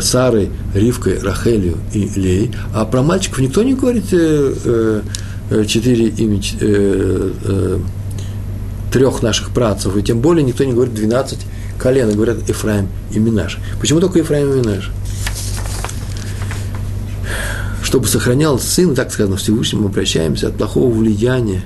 [0.00, 2.50] Сарой, Ривкой, Рахелью и Лей.
[2.74, 4.04] А про мальчиков никто не говорит
[5.66, 6.42] четыре имени,
[8.92, 11.38] трех наших працев, и тем более никто не говорит 12
[11.78, 13.58] колен, говорят Ефраим и Минаш.
[13.80, 14.90] Почему только Ефраим и Минаш?
[17.92, 21.62] чтобы сохранял сын, так сказано, Всевышнему обращаемся, от плохого влияния,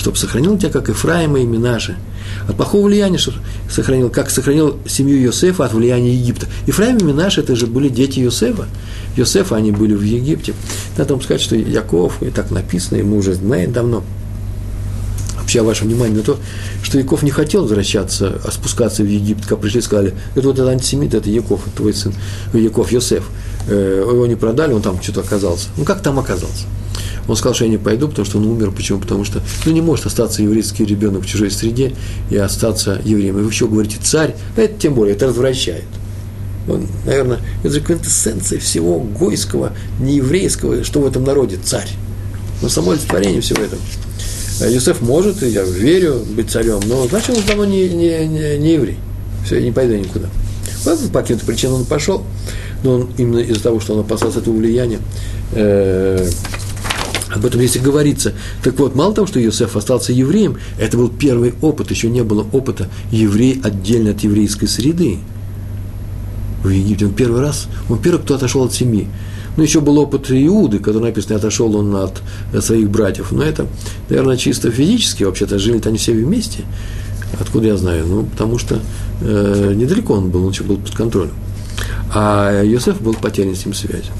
[0.00, 1.94] чтобы сохранил тебя, как Ефраима и Минаши,
[2.48, 3.36] от плохого влияния, чтобы
[3.68, 6.46] сохранил, как сохранил семью Йосефа от влияния Египта.
[6.66, 8.66] Ефраим и Минаши, это же были дети Йосефа.
[9.16, 10.54] Йосефа, они были в Египте.
[10.96, 14.02] Надо вам сказать, что Яков, и так написано, мы уже знаем давно,
[15.38, 16.38] вообще ваше внимание на то,
[16.82, 20.70] что Яков не хотел возвращаться, а спускаться в Египет, как пришли сказали, это вот этот
[20.70, 22.14] антисемит, это Яков, твой сын,
[22.54, 23.24] Яков, Йосеф.
[23.68, 25.68] Э, его не продали, он там что-то оказался.
[25.76, 26.64] Ну, как там оказался?
[27.30, 28.72] Он сказал, что я не пойду, потому что он умер.
[28.72, 28.98] Почему?
[28.98, 31.94] Потому что ну, не может остаться еврейский ребенок в чужой среде
[32.28, 33.38] и остаться евреем.
[33.38, 35.84] И вы еще говорите царь, а это тем более, это развращает.
[36.68, 41.88] Он, наверное, это же квинтэссенция всего гойского, нееврейского, что в этом народе царь.
[42.62, 43.80] Но само олицетворение всего этого.
[44.68, 48.72] Юсеф может, и я верю, быть царем, но значит, он давно не, не, не, не
[48.72, 48.98] еврей.
[49.46, 50.26] Все, я не пойду никуда.
[50.84, 52.24] Вот по каким-то причинам он пошел,
[52.82, 54.98] но он именно из-за того, что он опасался этого влияния,
[55.52, 56.28] э,
[57.34, 58.32] об этом если говорится.
[58.62, 62.46] Так вот, мало того, что Иосиф остался евреем, это был первый опыт, еще не было
[62.52, 65.18] опыта еврей отдельно от еврейской среды.
[66.62, 69.08] В Египте он первый раз, он первый, кто отошел от семьи.
[69.56, 72.22] Ну, еще был опыт Иуды, который написано, отошел он от
[72.62, 73.32] своих братьев.
[73.32, 73.66] Но это,
[74.08, 76.64] наверное, чисто физически, вообще-то жили-то они все вместе.
[77.38, 78.06] Откуда я знаю?
[78.06, 78.80] Ну, потому что
[79.20, 81.32] э, недалеко он был, он еще был под контролем.
[82.12, 84.12] А Иосиф был потерян с ним связью.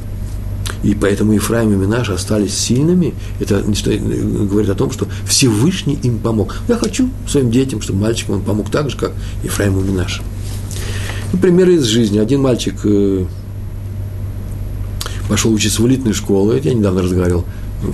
[0.82, 3.14] И поэтому Ефраим и Минаш остались сильными.
[3.38, 6.56] Это говорит о том, что Всевышний им помог.
[6.68, 9.12] Я хочу своим детям, чтобы мальчикам он помог так же, как
[9.44, 10.22] Ефраим и Минаш.
[11.32, 12.18] Ну, примеры из жизни.
[12.18, 13.26] Один мальчик э,
[15.30, 17.44] пошел учиться в элитную школу, это я недавно разговаривал,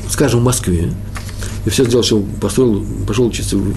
[0.09, 0.91] скажем, в Москве,
[1.67, 3.75] и все сделал, что построил, пошел учиться, в,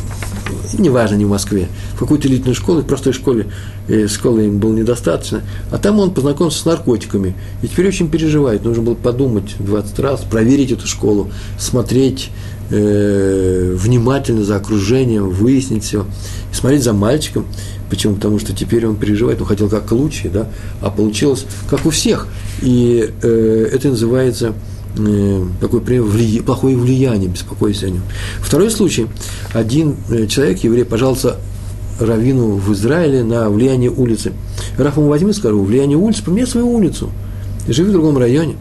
[0.77, 3.47] неважно, не в Москве, в какую-то элитную школу, в простой школе,
[3.87, 5.41] э, школы им было недостаточно,
[5.71, 10.21] а там он познакомился с наркотиками, и теперь очень переживает, нужно было подумать 20 раз,
[10.21, 12.29] проверить эту школу, смотреть
[12.69, 16.05] э, внимательно за окружением, выяснить все,
[16.51, 17.45] и смотреть за мальчиком,
[17.89, 18.15] Почему?
[18.15, 20.47] Потому что теперь он переживает, он хотел как лучше, да,
[20.81, 22.27] а получилось как у всех.
[22.61, 24.53] И э, это называется
[25.59, 26.39] такое вли...
[26.41, 28.01] плохое влияние, беспокойся о нем.
[28.41, 29.07] Второй случай.
[29.53, 31.37] Один э, человек, еврей, пожаловался
[31.99, 34.33] раввину в Израиле на влияние улицы.
[34.77, 37.09] Раф ему возьми, скажу, влияние улицы, поменяй свою улицу.
[37.67, 38.55] Живи в другом районе.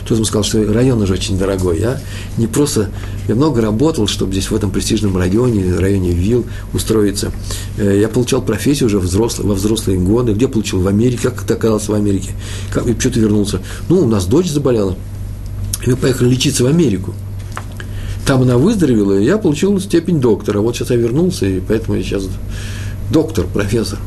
[0.00, 1.78] Кто-то ему сказал, что район уже очень дорогой.
[1.80, 2.00] Я
[2.36, 2.90] не просто,
[3.28, 7.32] я много работал, чтобы здесь в этом престижном районе, районе Вилл устроиться.
[7.78, 10.32] Э, я получал профессию уже взрослый, во взрослые годы.
[10.32, 10.80] Где получил?
[10.80, 11.20] В Америке.
[11.22, 12.30] Как это оказалось в Америке?
[12.72, 13.60] Как, и что ты вернулся?
[13.88, 14.96] Ну, у нас дочь заболела.
[15.84, 17.14] И мы поехали лечиться в Америку.
[18.26, 20.60] Там она выздоровела, и я получил степень доктора.
[20.60, 22.28] Вот сейчас я вернулся, и поэтому я сейчас
[23.10, 23.98] доктор, профессор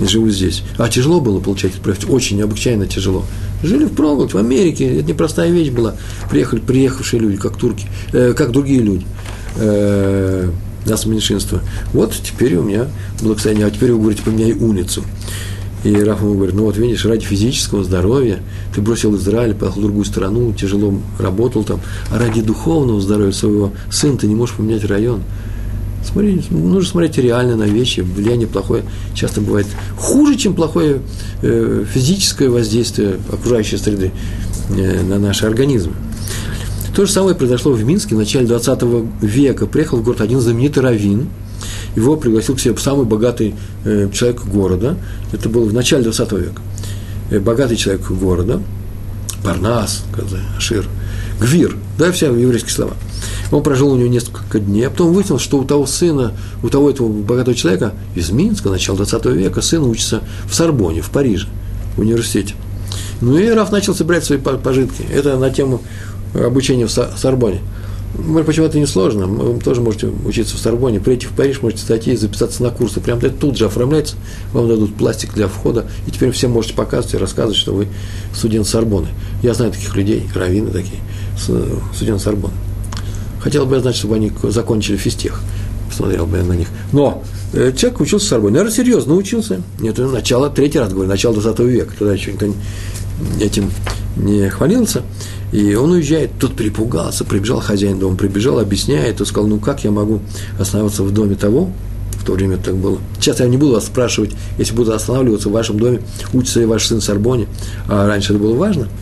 [0.00, 0.62] живу здесь.
[0.78, 3.24] А тяжело было получать профессию, очень необычайно тяжело.
[3.62, 5.96] Жили в впроголодь, в Америке, это непростая вещь была.
[6.30, 9.06] Приехали, приехавшие люди, как турки, э, как другие люди.
[9.56, 10.50] Э,
[10.86, 11.60] нас меньшинство.
[11.92, 12.88] Вот теперь у меня
[13.22, 15.02] благословение, а теперь вы говорите, поменяй улицу.
[15.84, 18.40] И Раф ему говорит, ну вот видишь, ради физического здоровья
[18.74, 21.80] ты бросил Израиль, поехал в другую страну, тяжело работал там,
[22.10, 25.20] а ради духовного здоровья своего сына ты не можешь поменять район.
[26.02, 28.00] Смотри, нужно смотреть реально на вещи.
[28.00, 28.82] Влияние плохое
[29.14, 29.66] часто бывает
[29.98, 31.00] хуже, чем плохое
[31.42, 34.10] э, физическое воздействие окружающей среды
[34.70, 35.92] э, на наши организмы.
[36.94, 38.82] То же самое произошло в Минске в начале 20
[39.20, 39.66] века.
[39.66, 41.28] Приехал в город один знаменитый раввин,
[41.96, 44.96] его пригласил к себе самый богатый э, человек города.
[45.32, 46.62] Это было в начале 20 века.
[47.30, 48.60] Э, богатый человек города,
[49.42, 50.04] Парнас,
[50.56, 50.86] Ашир,
[51.40, 52.94] Гвир, да, все еврейские слова–
[53.50, 56.32] он прожил у него несколько дней, а потом выяснил, что у того сына,
[56.62, 61.10] у того этого богатого человека из Минска, начала 20 века, сын учится в Сорбоне, в
[61.10, 61.46] Париже,
[61.96, 62.54] в университете.
[63.20, 65.02] Ну и Раф начал собирать свои пожитки.
[65.12, 65.82] Это на тему
[66.34, 67.60] обучения в Сорбоне.
[68.46, 69.26] Почему это несложно?
[69.26, 73.00] Вы тоже можете учиться в Сорбоне, прийти в Париж, можете статьи и записаться на курсы.
[73.00, 74.16] Прям тут же оформляется,
[74.52, 77.88] вам дадут пластик для входа, и теперь всем можете показывать и рассказывать, что вы
[78.32, 79.08] студент Сорбоны.
[79.42, 81.00] Я знаю таких людей, раввины такие,
[81.92, 82.54] студент Сорбоны.
[83.40, 85.42] Хотел бы я знать, чтобы они закончили физтех.
[85.88, 86.68] Посмотрел бы я на них.
[86.92, 88.50] Но э, человек учился с собой.
[88.50, 89.60] Наверное, серьезно учился.
[89.82, 91.92] Это начало, третий раз говорю, начало 20 века.
[91.98, 92.46] Тогда еще никто
[93.40, 93.70] этим
[94.16, 95.02] не хвалился.
[95.52, 99.90] И он уезжает, тут перепугался, прибежал хозяин дома, прибежал, объясняет, и сказал, ну как я
[99.90, 100.20] могу
[100.58, 101.70] оставаться в доме того,
[102.12, 102.98] в то время так было.
[103.20, 106.00] Сейчас я не буду вас спрашивать, если буду останавливаться в вашем доме,
[106.32, 107.46] учится ли ваш сын в Сорбоне,
[107.88, 108.88] а раньше это было важно–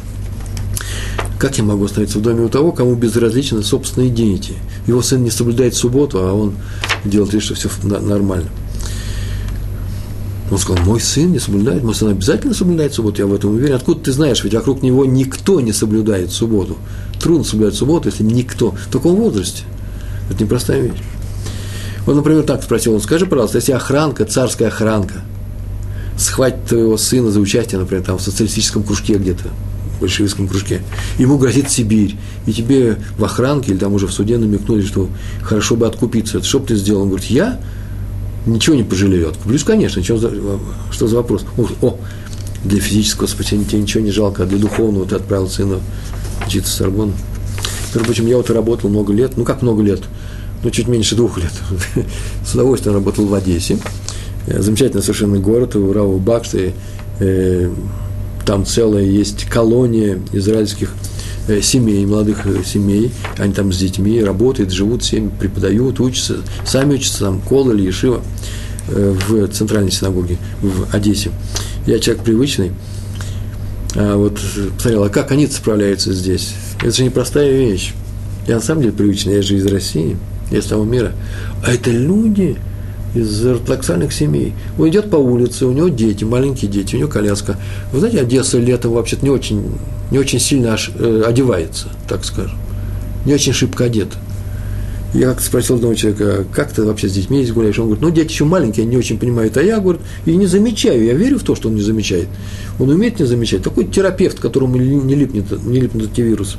[1.43, 4.53] как я могу остановиться в доме у того, кому безразличны собственные дети?
[4.87, 6.55] Его сын не соблюдает субботу, а он
[7.05, 8.49] делает вид, что все нормально.
[10.53, 13.75] Он сказал, мой сын не соблюдает, мой сын обязательно соблюдает субботу, я в этом уверен.
[13.75, 16.77] Откуда ты знаешь, ведь вокруг него никто не соблюдает субботу.
[17.19, 19.63] Трудно соблюдать субботу, если никто, в таком возрасте.
[20.31, 21.01] Это непростая вещь.
[22.05, 25.23] Вот, например, так спросил он, скажи, пожалуйста, если охранка, царская охранка,
[26.19, 29.49] схватит твоего сына за участие, например, там в социалистическом кружке где-то,
[29.97, 30.83] в большевистском кружке,
[31.17, 35.09] ему грозит Сибирь, и тебе в охранке или там уже в суде намекнули, что
[35.43, 37.03] хорошо бы откупиться, что бы ты сделал?
[37.03, 37.59] Он говорит, я
[38.47, 40.33] ничего не пожалею, откуплюсь, конечно, что за,
[40.91, 41.45] что за вопрос?
[41.81, 41.97] О,
[42.65, 45.81] для физического спасения тебе ничего не жалко, а для духовного ты отправил сына
[46.47, 47.13] учиться в Сорбонну.
[47.95, 50.01] Между я вот работал много лет, ну как много лет,
[50.63, 51.53] ну чуть меньше двух лет,
[52.47, 53.79] с удовольствием работал в Одессе,
[54.47, 56.73] э, замечательный совершенно город, в Рау Бакште,
[57.21, 57.71] э,
[58.47, 60.95] там целая есть колония израильских
[61.63, 67.41] семей, молодых семей, они там с детьми работают, живут, семьи преподают, учатся, сами учатся, там,
[67.41, 68.23] Кол или Ешива
[68.89, 71.31] в центральной синагоге в Одессе.
[71.87, 72.73] Я человек привычный,
[73.95, 74.41] а вот
[74.77, 76.55] посмотрел, а как они справляются здесь?
[76.81, 77.93] Это же непростая вещь.
[78.47, 80.17] Я на самом деле привычный, я же из России,
[80.51, 81.13] я из того мира.
[81.65, 82.57] А это люди
[83.15, 84.55] из ортодоксальных семей.
[84.79, 87.59] Он идет по улице, у него дети, маленькие дети, у него коляска.
[87.93, 89.63] Вы знаете, Одесса летом вообще-то не очень,
[90.11, 92.59] не очень сильно аж, э, одевается, так скажем.
[93.27, 94.17] Не очень шибко одета.
[95.15, 97.79] Я как-то спросил одного человека, как ты вообще с детьми здесь гуляешь?
[97.79, 99.59] Он говорит, ну, дети еще маленькие, они не очень понимают.
[99.59, 102.29] А я, говорит, и не замечаю, я верю в то, что он не замечает.
[102.79, 103.63] Он умеет не замечать.
[103.63, 106.57] Такой терапевт, которому не липнет, не липнут эти вирусы.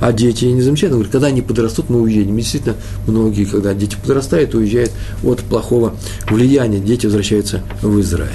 [0.00, 0.92] А дети не замечают.
[0.92, 2.36] Он говорит, когда они подрастут, мы уедем.
[2.36, 2.76] И действительно,
[3.06, 4.92] многие, когда дети подрастают, уезжают
[5.24, 5.94] от плохого
[6.28, 6.78] влияния.
[6.78, 8.32] Дети возвращаются в Израиль.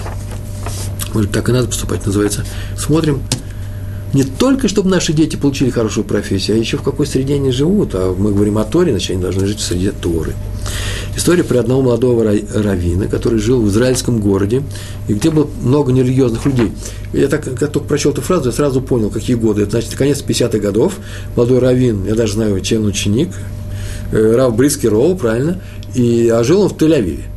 [1.13, 2.45] Может, так и надо поступать, называется.
[2.77, 3.21] Смотрим
[4.13, 7.91] не только, чтобы наши дети получили хорошую профессию, а еще в какой среде они живут.
[7.93, 10.33] А мы говорим о Торе, значит, они должны жить в среде Торы.
[11.15, 14.63] История про одного молодого раввина, который жил в израильском городе,
[15.07, 16.71] и где было много нерелигиозных людей.
[17.13, 19.61] Я так, как только прочел эту фразу, я сразу понял, какие годы.
[19.63, 20.97] Это, значит, конец 50-х годов.
[21.35, 23.29] Молодой раввин, я даже знаю, чем ученик,
[24.11, 25.61] э, Рав Бриски Роу, правильно,
[25.93, 27.32] и, а жил он в Тель-Авиве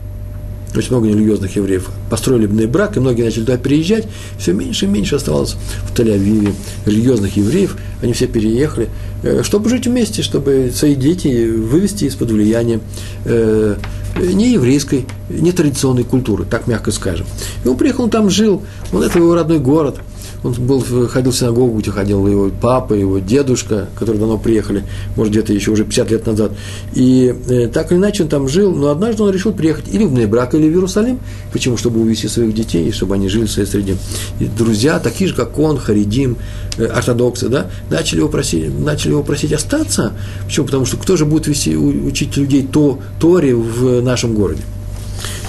[0.76, 4.06] очень много нерелигиозных евреев построили брак, и многие начали туда переезжать,
[4.38, 5.56] все меньше и меньше оставалось
[5.88, 6.52] в Тель-Авиве
[6.84, 8.88] религиозных евреев, они все переехали,
[9.22, 12.80] э, чтобы жить вместе, чтобы свои дети вывести из-под влияния
[13.24, 13.76] э,
[14.18, 17.26] не еврейской, не традиционной культуры, так мягко скажем.
[17.64, 18.62] И он приехал, он там жил,
[18.92, 19.96] он это его родной город–
[20.46, 24.84] он был, ходил в синагогу, где ходил его папа, его дедушка, которые давно приехали,
[25.16, 26.52] может, где-то еще уже 50 лет назад.
[26.94, 30.12] И э, так или иначе он там жил, но однажды он решил приехать или в
[30.12, 31.18] Нейбрак, или в Иерусалим.
[31.52, 31.76] Почему?
[31.76, 33.96] Чтобы увезти своих детей, чтобы они жили в своей среде.
[34.40, 36.36] И друзья, такие же, как он, Харидим,
[36.78, 40.12] э, ортодоксы, да, начали его просить, начали его просить остаться.
[40.46, 40.66] Почему?
[40.66, 44.62] Потому что кто же будет вести, учить людей то, Торе в нашем городе?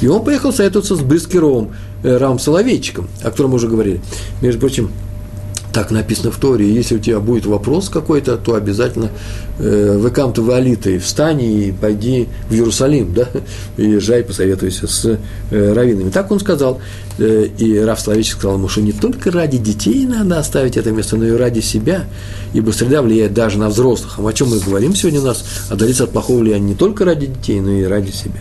[0.01, 1.71] И он поехал советоваться с Брискеровым,
[2.07, 4.01] э, Равом Соловейчиком, о котором мы уже говорили.
[4.41, 4.91] Между прочим,
[5.77, 9.11] так написано в Торе, если у тебя будет вопрос какой-то, то обязательно
[9.59, 13.27] э, векам ты валитой, встань и пойди в Иерусалим, да,
[13.77, 15.19] и езжай, посоветуйся с
[15.51, 16.09] э, раввинами.
[16.09, 16.81] Так он сказал,
[17.19, 21.15] э, и Рав Соловейчик сказал ему, что не только ради детей надо оставить это место,
[21.15, 22.05] но и ради себя,
[22.53, 24.17] ибо среда влияет даже на взрослых.
[24.17, 25.45] О чем мы говорим сегодня у нас?
[25.69, 28.39] Отдалиться от плохого влияния не только ради детей, но и ради себя.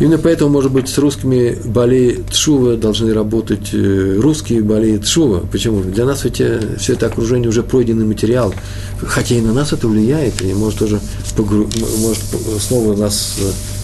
[0.00, 5.40] Именно поэтому, может быть, с русскими болей Тшува должны работать э, русские болей Тшува.
[5.50, 5.82] Почему?
[5.82, 8.54] Для нас ведь э, все это окружение уже пройденный материал,
[9.00, 11.00] хотя и на нас это влияет, и может тоже
[11.36, 11.68] погру...
[11.98, 12.22] может
[12.60, 13.38] снова нас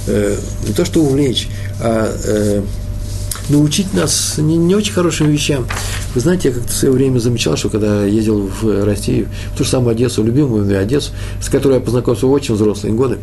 [0.07, 0.37] э,
[0.69, 1.49] не то что увлечь,
[1.81, 2.63] а э,
[3.49, 5.67] научить нас не, не очень хорошим вещам.
[6.15, 9.65] Вы знаете, я как-то в свое время замечал, что когда ездил в Россию, в ту
[9.65, 11.11] же самую Одессу, любимую Одессу,
[11.43, 13.19] с которой я познакомился в очень взрослые годы,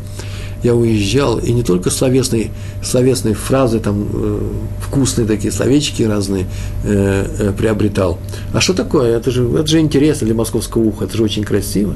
[0.64, 2.52] я уезжал, и не только словесные,
[2.84, 4.40] словесные фразы, там, э,
[4.80, 6.46] вкусные такие словечки разные
[6.84, 8.20] э, э, приобретал.
[8.54, 9.18] А что такое?
[9.18, 11.96] Это же, это же интересно для московского уха, это же очень красиво,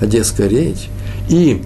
[0.00, 0.88] одесская речь.
[1.28, 1.62] И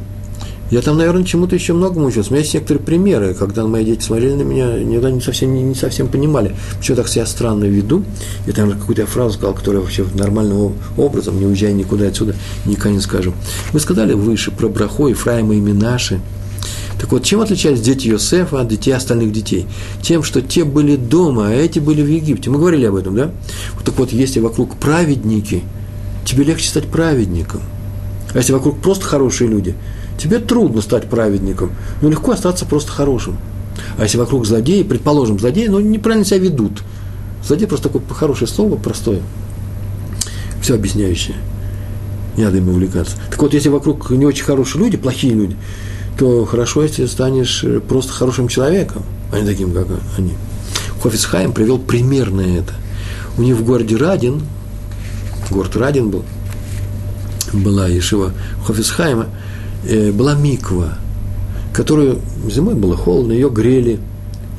[0.71, 2.31] я там, наверное, чему-то еще многому учился.
[2.31, 5.63] У меня есть некоторые примеры, когда мои дети смотрели на меня, никогда не совсем, не,
[5.63, 8.05] не совсем понимали, почему я так себя странно веду.
[8.47, 13.01] И там какую-то фразу сказал, которую вообще нормальным образом, не уезжая никуда отсюда, никогда не
[13.01, 13.35] скажу.
[13.73, 16.21] Мы сказали выше про Брахо, Ефраима и Минаши.
[17.01, 19.67] Так вот, чем отличались дети Йосефа от детей остальных детей?
[20.03, 22.49] Тем, что те были дома, а эти были в Египте.
[22.51, 23.33] Мы говорили об этом, да?
[23.75, 25.65] Вот так вот, если вокруг праведники,
[26.25, 27.63] тебе легче стать праведником.
[28.35, 29.75] А если вокруг просто хорошие люди–
[30.21, 33.37] тебе трудно стать праведником, но легко остаться просто хорошим.
[33.99, 36.83] А если вокруг злодеи, предположим, злодеи, но неправильно себя ведут.
[37.45, 39.21] Злодей просто такое хорошее слово, простое,
[40.61, 41.37] все объясняющее.
[42.37, 43.17] Не надо им увлекаться.
[43.31, 45.57] Так вот, если вокруг не очень хорошие люди, плохие люди,
[46.19, 49.03] то хорошо, если станешь просто хорошим человеком,
[49.33, 49.87] а не таким, как
[50.19, 50.33] они.
[51.03, 52.75] Хофицхайм привел примерно это.
[53.39, 54.43] У них в городе Радин,
[55.51, 56.25] город Радин был,
[57.53, 58.33] была Ешива
[58.67, 59.27] Хофицхайма, э,
[59.85, 60.99] была миква,
[61.73, 62.19] которую
[62.49, 63.99] зимой было холодно, ее грели,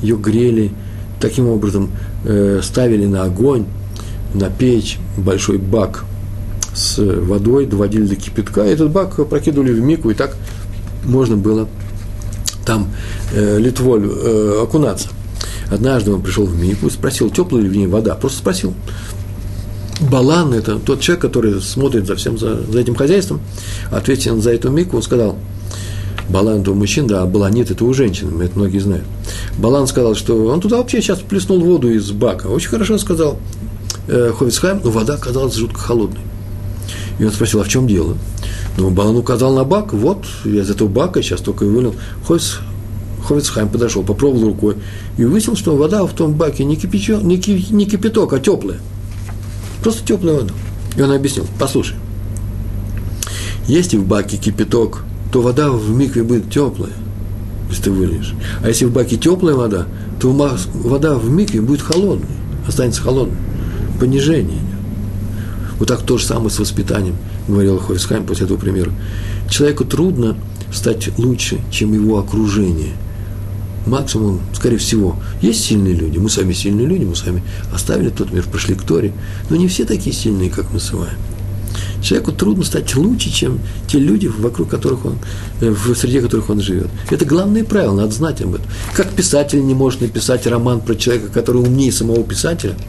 [0.02, 0.72] ее грели,
[1.20, 1.90] таким образом
[2.24, 3.64] э, ставили на огонь,
[4.34, 6.04] на печь большой бак
[6.74, 10.36] с водой, доводили до кипятка, и этот бак прокидывали в мику, и так
[11.04, 11.68] можно было
[12.64, 12.88] там
[13.32, 15.08] э, Литволь э, окунаться.
[15.70, 18.14] Однажды он пришел в Мику и спросил, теплая ли в ней вода.
[18.14, 18.74] Просто спросил.
[20.00, 23.40] Балан– это тот человек, который смотрит за всем, за, за этим хозяйством.
[23.90, 25.36] Ответил за эту Мику, он сказал,
[26.28, 29.04] Балан– это у мужчин, да, а Баланит– это у женщин, это многие знают.
[29.58, 32.46] Балан сказал, что он туда вообще сейчас плеснул воду из бака.
[32.46, 33.38] Очень хорошо сказал
[34.08, 36.20] э, Ховицхайм, но вода оказалась жутко холодной.
[37.18, 38.16] И он спросил, а в чем дело?
[38.78, 41.94] Ну, Балан указал на бак, вот, я из этого бака сейчас только и вылил.
[42.26, 42.60] Ховиц,
[43.24, 44.76] Ховицхайм подошел, попробовал рукой
[45.16, 48.78] и выяснил, что вода в том баке не, кипячо, не, ки, не кипяток, а теплая.
[49.82, 50.54] Просто теплая вода.
[50.96, 51.96] И он объяснил, послушай,
[53.66, 56.92] если в баке кипяток, то вода в микве будет теплая,
[57.68, 58.34] если ты выльешь.
[58.62, 59.86] А если в баке теплая вода,
[60.20, 62.28] то вода в микве будет холодной,
[62.66, 63.38] останется холодной.
[63.98, 64.60] Понижение.
[65.78, 67.16] Вот так то же самое с воспитанием,
[67.48, 68.92] говорил Хойсхайм после этого примера.
[69.48, 70.36] Человеку трудно
[70.72, 72.92] стать лучше, чем его окружение.
[73.86, 78.44] Максимум, скорее всего, есть сильные люди, мы сами сильные люди, мы сами оставили тот мир,
[78.44, 79.12] прошли к Торе,
[79.50, 81.12] но не все такие сильные, как мы с вами.
[82.02, 85.18] Человеку трудно стать лучше, чем те люди, вокруг которых он,
[85.60, 86.88] э, в среде которых он живет.
[87.10, 88.66] Это главное правило, надо знать об этом.
[88.94, 92.74] Как писатель не может написать роман про человека, который умнее самого писателя–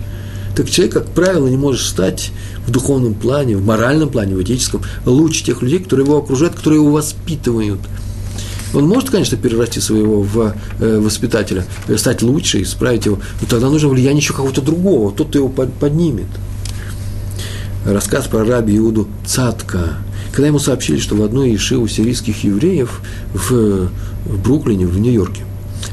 [0.55, 2.31] так человек, как правило, не может стать
[2.67, 6.81] в духовном плане, в моральном плане, в этическом лучше тех людей, которые его окружают, которые
[6.81, 7.79] его воспитывают.
[8.73, 11.65] Он может, конечно, перерасти своего в э, воспитателя,
[11.95, 16.27] стать лучше, исправить его, но тогда нужно влияние еще какого-то другого, тот, его поднимет.
[17.85, 19.97] Рассказ про раби Иуду Цатка.
[20.31, 23.01] Когда ему сообщили, что в одной из шиву сирийских евреев
[23.33, 23.89] в,
[24.25, 25.43] в Бруклине, в Нью-Йорке,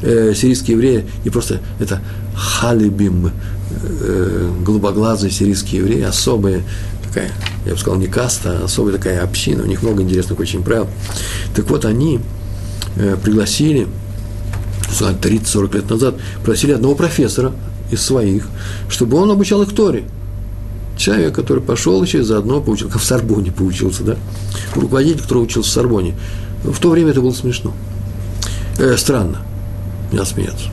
[0.03, 2.01] э, сирийские евреи не просто это
[2.35, 3.33] халибим,
[3.83, 6.63] э, голубоглазые сирийские евреи, особые,
[7.07, 7.31] такая,
[7.67, 10.89] я бы сказал, не каста, а особая такая община, у них много интересных очень правил.
[11.55, 12.21] Так вот, они
[12.97, 13.89] пригласили,
[14.89, 17.53] 30-40 лет назад, пригласили одного профессора
[17.91, 18.47] из своих,
[18.89, 20.05] чтобы он обучал их Торе.
[20.97, 24.17] Человек, который пошел еще и заодно поучил, как в Сорбоне поучился, да?
[24.75, 26.15] Руководитель, который учился в Сорбоне.
[26.63, 27.73] В то время это было смешно.
[28.79, 29.39] Э, странно.
[30.13, 30.67] Не смеяться.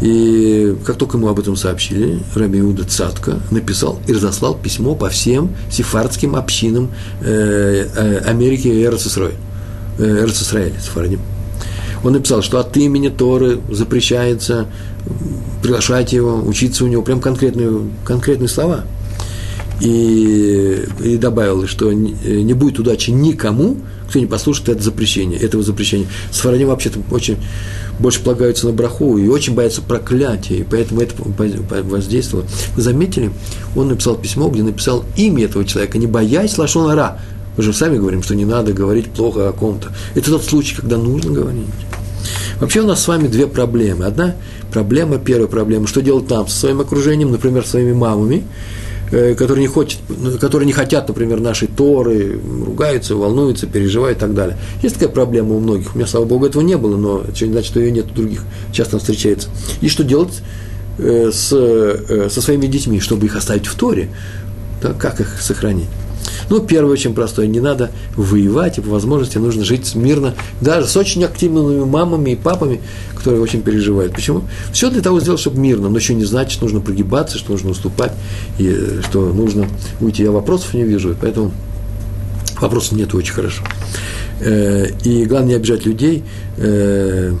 [0.00, 5.08] И как только ему об этом сообщили, Раби Иуда Цатка написал и разослал письмо по
[5.08, 6.90] всем сефардским общинам
[7.20, 9.34] э, э, Америки и Эрцисраэля,
[9.98, 11.20] э, Сефардим.
[12.04, 14.66] Он написал, что от имени Торы запрещается
[15.62, 18.84] приглашать его, учиться у него, прям конкретные, конкретные слова.
[19.80, 23.76] И, и добавил, что не, будет удачи никому,
[24.08, 26.08] кто не послушает это запрещение, этого запрещения.
[26.32, 27.36] Сфарадим вообще-то очень
[28.00, 31.14] больше полагаются на браху и очень боятся проклятия, и поэтому это
[31.84, 32.46] воздействовало.
[32.74, 33.30] Вы заметили,
[33.76, 37.20] он написал письмо, где написал имя этого человека, не боясь лашонара.
[37.58, 39.92] Мы же сами говорим, что не надо говорить плохо о ком-то.
[40.14, 41.66] Это тот случай, когда нужно говорить.
[42.58, 44.06] Вообще у нас с вами две проблемы.
[44.06, 44.36] Одна
[44.72, 48.44] проблема, первая проблема, что делать нам со своим окружением, например, своими мамами,
[49.10, 54.20] Э, которые не, хочет, ну, которые не хотят, например, нашей Торы, ругаются, волнуются, переживают и
[54.20, 54.58] так далее.
[54.82, 55.94] Есть такая проблема у многих.
[55.94, 58.14] У меня, слава Богу, этого не было, но это не значит, что ее нет у
[58.14, 59.48] других, часто встречается.
[59.80, 60.42] И что делать
[60.98, 64.10] э, с, э, со своими детьми, чтобы их оставить в Торе?
[64.82, 65.88] Да, как их сохранить?
[66.50, 70.96] Ну, первое, очень простое, не надо воевать, и по возможности нужно жить мирно, даже с
[70.96, 72.80] очень активными мамами и папами,
[73.14, 74.12] которые очень переживают.
[74.14, 74.42] Почему?
[74.72, 77.70] Все для того сделать, чтобы мирно, но еще не значит, что нужно прогибаться, что нужно
[77.70, 78.12] уступать,
[78.58, 79.68] и что нужно
[80.00, 80.22] уйти.
[80.22, 81.52] Я вопросов не вижу, поэтому
[82.60, 83.62] вопросов нет очень хорошо.
[84.40, 86.24] Э, и главное не обижать людей,
[86.56, 87.34] э,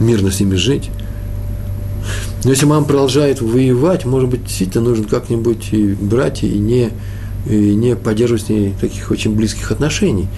[0.00, 0.90] мирно с ними жить.
[2.44, 6.90] Но если мама продолжает воевать, может быть, действительно нужно как-нибудь и брать и не
[7.48, 10.28] и не поддерживать с ней таких очень близких отношений.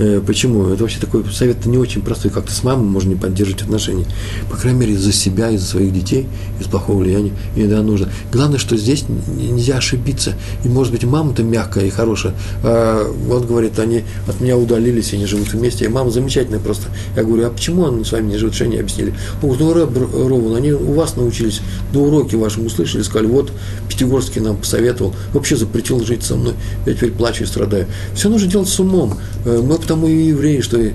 [0.00, 0.66] Э, почему?
[0.68, 2.30] Это вообще такой совет не очень простой.
[2.30, 4.06] Как-то с мамой можно не поддерживать отношения.
[4.50, 6.26] По крайней мере, за себя, из-за своих детей,
[6.58, 8.08] из плохого влияния иногда нужно.
[8.32, 10.34] Главное, что здесь нельзя ошибиться.
[10.64, 12.34] И, может быть, мама-то мягкая и хорошая.
[12.62, 15.84] А он говорит, они от меня удалились, они живут вместе.
[15.84, 16.88] И мама замечательная просто.
[17.14, 18.54] Я говорю, а почему он с вами не живет?
[18.54, 19.14] Что они объяснили?
[19.42, 21.60] Говорит, ну, Рэб Рован, они у вас научились,
[21.92, 23.52] на уроке вашем услышали, сказали, вот,
[23.88, 26.54] Пятигорский нам посоветовал, вообще запретил жить со мной.
[26.86, 27.86] Я теперь плачу и страдаю.
[28.14, 29.18] Все нужно делать с умом.
[29.44, 30.92] Э, мы потому и евреи, что и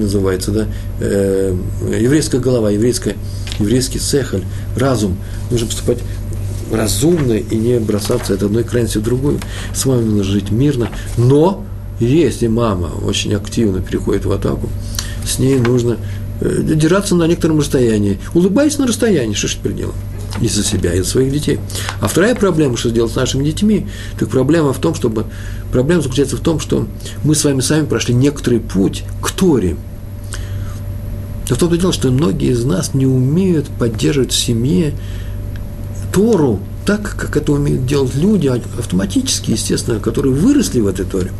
[0.00, 0.66] называется, да,
[1.00, 1.54] э,
[2.00, 3.14] еврейская голова, еврейская,
[3.58, 4.42] еврейский цехаль,
[4.74, 5.18] разум.
[5.50, 5.98] Нужно поступать
[6.72, 9.38] разумно и не бросаться от одной крайности в другую.
[9.74, 10.88] С вами нужно жить мирно,
[11.18, 11.66] но
[12.00, 14.70] если мама очень активно переходит в атаку,
[15.26, 15.98] с ней нужно
[16.40, 18.18] э, держаться на некотором расстоянии.
[18.32, 19.94] Улыбайся на расстоянии, что ж делать?
[20.40, 21.58] И за себя, и за своих детей.
[22.00, 23.86] А вторая проблема, что сделать с нашими детьми,
[24.18, 25.26] так проблема в том, чтобы...
[25.72, 26.86] Проблема заключается в том, что
[27.24, 29.76] мы с вами сами прошли некоторый путь к Торе.
[31.48, 34.94] Но в том-то дело, что многие из нас не умеют поддерживать в семье
[36.12, 38.46] Тору так, как это умеют делать люди,
[38.78, 41.32] автоматически, естественно, которые выросли в этой Торе.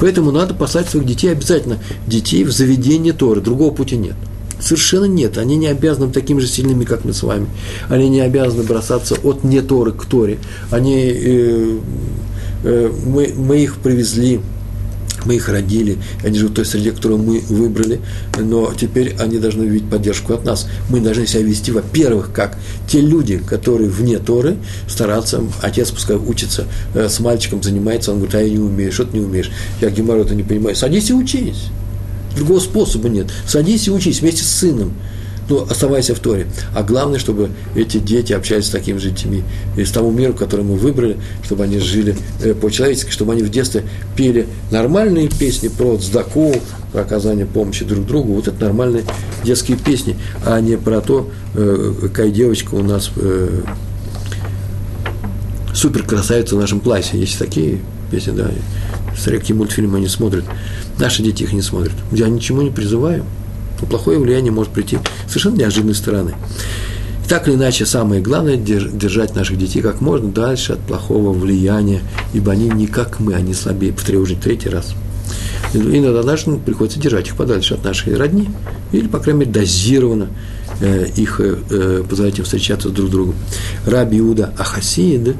[0.00, 4.16] Поэтому надо послать своих детей обязательно, детей в заведение Торы, другого пути нет–
[4.64, 5.36] Совершенно нет.
[5.36, 7.46] Они не обязаны такими же сильными, как мы с вами.
[7.88, 10.38] Они не обязаны бросаться от не Торы к Торе.
[10.70, 11.78] Они, э,
[12.64, 14.40] э, мы, мы их привезли,
[15.26, 18.00] мы их родили, они живут в той среде, которую мы выбрали,
[18.38, 20.66] но теперь они должны видеть поддержку от нас.
[20.88, 22.58] Мы должны себя вести, во-первых, как
[22.88, 24.56] те люди, которые вне Торы,
[24.88, 29.04] стараться, отец пускай учится, э, с мальчиком занимается, он говорит, а я не умею, что
[29.04, 29.50] ты не умеешь,
[29.82, 31.68] я геморрой это не понимаю, садись и учись.
[32.36, 33.26] Другого способа нет.
[33.46, 34.92] Садись и учись вместе с сыном.
[35.48, 36.46] Ну, оставайся в Торе.
[36.74, 39.42] А главное, чтобы эти дети общались с такими же детьми
[39.76, 43.84] из того мира, который мы выбрали, чтобы они жили э, по-человечески, чтобы они в детстве
[44.16, 46.54] пели нормальные песни про цдаку,
[46.92, 48.32] про оказание помощи друг другу.
[48.32, 49.04] Вот это нормальные
[49.44, 50.16] детские песни,
[50.46, 53.60] а не про то, э, какая девочка у нас э,
[55.74, 57.20] супер красавица в нашем платье.
[57.20, 57.80] Есть такие
[58.10, 58.50] песни, да.
[59.16, 60.44] Смотря мультфильмы они смотрят.
[60.98, 61.92] Наши дети их не смотрят.
[62.12, 63.24] Я ничему не призываю.
[63.80, 66.34] Но плохое влияние может прийти совершенно неожиданной стороны.
[67.24, 72.00] И так или иначе, самое главное– держать наших детей как можно дальше от плохого влияния,
[72.34, 73.92] ибо они не как мы, они слабее.
[73.92, 74.94] Повторяю уже третий раз.
[75.72, 78.48] Иногда даже ну, приходится держать их подальше от нашей родни,
[78.92, 80.28] или, по крайней мере, дозированно
[80.80, 83.34] э, их э, э позволять им встречаться друг с другом.
[83.86, 85.34] Раби Иуда Э,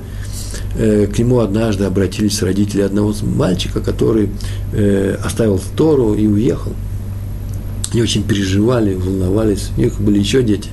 [0.77, 4.31] к нему однажды обратились родители одного мальчика, который
[4.73, 6.73] э, оставил Тору и уехал.
[7.93, 9.71] Они очень переживали, волновались.
[9.77, 10.69] У них были еще дети.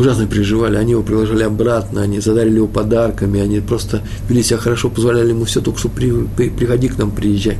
[0.00, 0.76] Ужасно переживали.
[0.76, 5.44] Они его приложили обратно, они задарили его подарками, они просто вели себя хорошо, позволяли ему
[5.44, 7.58] все, только что при, при, приходи к нам, приезжай.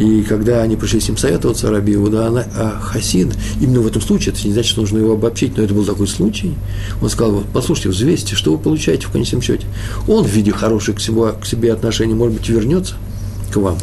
[0.00, 4.32] И когда они пришли с ним советоваться, Раби Иуда а Хасид, именно в этом случае,
[4.32, 6.54] это не значит, что нужно его обобщить, но это был такой случай,
[7.02, 9.66] он сказал, послушайте, взвесьте, что вы получаете в конечном счете.
[10.08, 12.94] Он в виде хороших к себе, к себе отношений, может быть, вернется
[13.52, 13.76] к вам,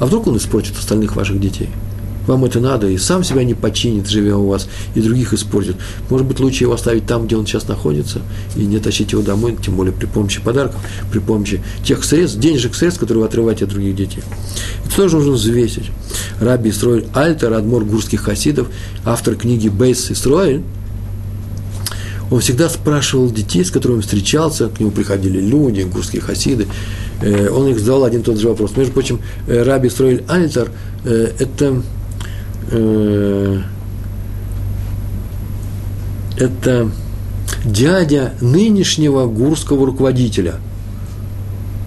[0.00, 1.68] а вдруг он испортит остальных ваших детей–
[2.26, 5.76] вам это надо, и сам себя не починит, живя у вас, и других испортит.
[6.08, 8.20] Может быть, лучше его оставить там, где он сейчас находится,
[8.56, 12.74] и не тащить его домой, тем более при помощи подарков, при помощи тех средств, денежных
[12.74, 14.22] средств, которые вы отрываете от других детей.
[14.86, 15.90] Это тоже нужно взвесить.
[16.40, 18.68] Раби Исроэль Альтер, адмор гурских хасидов,
[19.04, 20.62] автор книги Бейс Исроэль,
[22.30, 26.68] он всегда спрашивал детей, с которыми встречался, к нему приходили люди, гурские хасиды,
[27.22, 28.76] э, он их задал один и тот же вопрос.
[28.76, 30.70] Между прочим, э, Раби Исроэль Альтер
[31.04, 31.82] э,– это
[32.70, 33.60] Э,
[36.36, 36.90] это
[37.64, 40.54] дядя нынешнего гурского руководителя,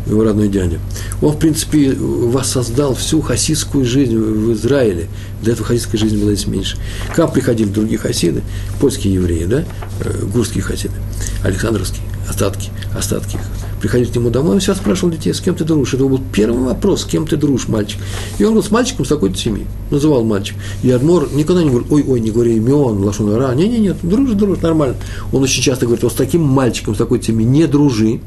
[0.06, 0.80] его родной дядя.
[1.22, 5.08] Он, в принципе, воссоздал всю хасидскую жизнь в Израиле.
[5.42, 6.78] До этого хасидской жизни была здесь меньше.
[7.16, 8.44] К приходили другие хасиды,
[8.80, 9.64] польские евреи, да,
[10.02, 10.96] э, гурские хасиды,
[11.44, 13.38] Александровские, остатки, остатки
[13.84, 15.96] приходили к нему домой, он всегда спрашивал детей, с кем ты дружишь.
[15.96, 18.00] Это был первый вопрос, с кем ты дружишь, мальчик.
[18.38, 20.56] И он был с мальчиком с такой-то семьи, называл мальчик.
[20.84, 23.54] И Адмор никогда не говорит, ой, ой, не говори имен, лошонара.
[23.54, 24.96] Не, не, нет, дружишь, дружишь, нормально.
[25.34, 28.22] Он очень часто говорит, вот с таким мальчиком, с такой-то семьи не дружи.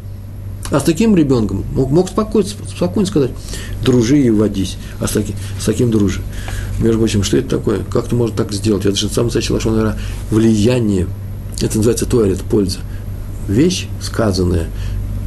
[0.71, 3.31] А с таким ребенком мог, мог спокойно, спокойно сказать,
[3.83, 6.21] дружи и водись, а с, таки, с таким дружи.
[6.81, 7.79] Между прочим, что это такое?
[7.91, 8.85] Как ты можешь так сделать?
[8.85, 9.97] Это же самое настоящее лошонара
[10.31, 11.07] влияние.
[11.63, 12.81] Это называется туалет, польза.
[13.49, 14.67] Вещь, сказанная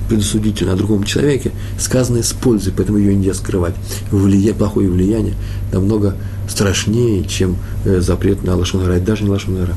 [0.09, 3.75] предусудительно о другом человеке, сказанное с пользой, поэтому ее нельзя скрывать.
[4.11, 5.35] Влия, плохое влияние
[5.71, 6.15] намного
[6.49, 9.75] страшнее, чем э, запрет на лошонара, даже не лошонара.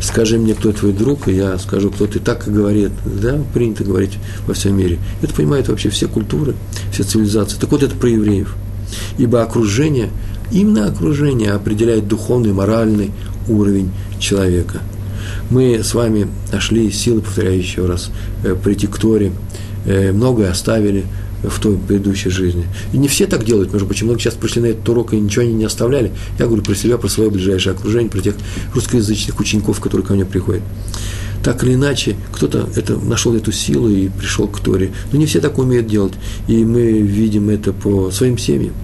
[0.00, 2.92] Скажи мне, кто твой друг, и я скажу, кто ты так говорит.
[3.04, 4.12] Да, принято говорить
[4.46, 4.98] во всем мире.
[5.20, 6.54] Это понимают вообще все культуры,
[6.92, 7.58] все цивилизации.
[7.58, 8.54] Так вот, это про евреев.
[9.18, 10.10] Ибо окружение,
[10.50, 13.10] именно окружение определяет духовный, моральный
[13.48, 14.80] уровень человека–
[15.50, 18.10] мы с вами нашли силы, повторяю еще раз,
[18.44, 19.32] э, прийти к Торе,
[19.84, 21.04] э, многое оставили
[21.42, 22.66] в той предыдущей жизни.
[22.92, 25.42] И не все так делают, между прочим, многие сейчас пришли на этот урок и ничего
[25.42, 26.12] они не оставляли.
[26.38, 28.34] Я говорю про себя, про свое ближайшее окружение, про тех
[28.74, 30.62] русскоязычных учеников, которые ко мне приходят.
[31.42, 34.90] Так или иначе, кто-то это, нашел эту силу и пришел к Торе.
[35.10, 36.12] Но не все так умеют делать.
[36.46, 38.74] И мы видим это по своим семьям.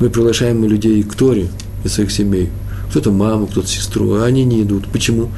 [0.00, 1.48] Мы приглашаем людей к Торе
[1.84, 2.50] из своих семей.
[2.90, 4.88] Кто-то маму, кто-то сестру, а они не идут.
[4.88, 5.28] Почему?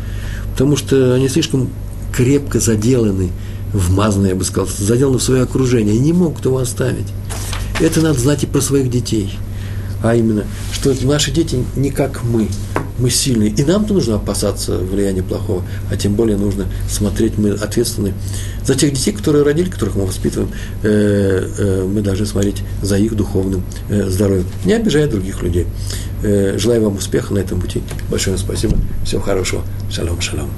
[0.53, 1.69] Потому что они слишком
[2.15, 3.31] крепко заделаны,
[3.73, 5.95] вмазаны, я бы сказал, заделаны в свое окружение.
[5.95, 7.07] Они не могут его оставить.
[7.81, 9.33] Это надо знать и про своих детей.
[10.03, 12.49] А именно, что наши дети не как мы
[13.01, 13.51] мы сильные.
[13.51, 18.13] И нам-то нужно опасаться влияния плохого, а тем более нужно смотреть, мы ответственны
[18.65, 20.51] за тех детей, которые родили, которых мы воспитываем,
[20.83, 25.67] э, э, мы должны смотреть за их духовным э, здоровьем, не обижая других людей.
[26.23, 27.83] Желаю вам успеха на этом пути.
[28.11, 28.77] Большое спасибо.
[29.07, 29.63] Всего хорошего.
[29.91, 30.51] Шалом, шалом.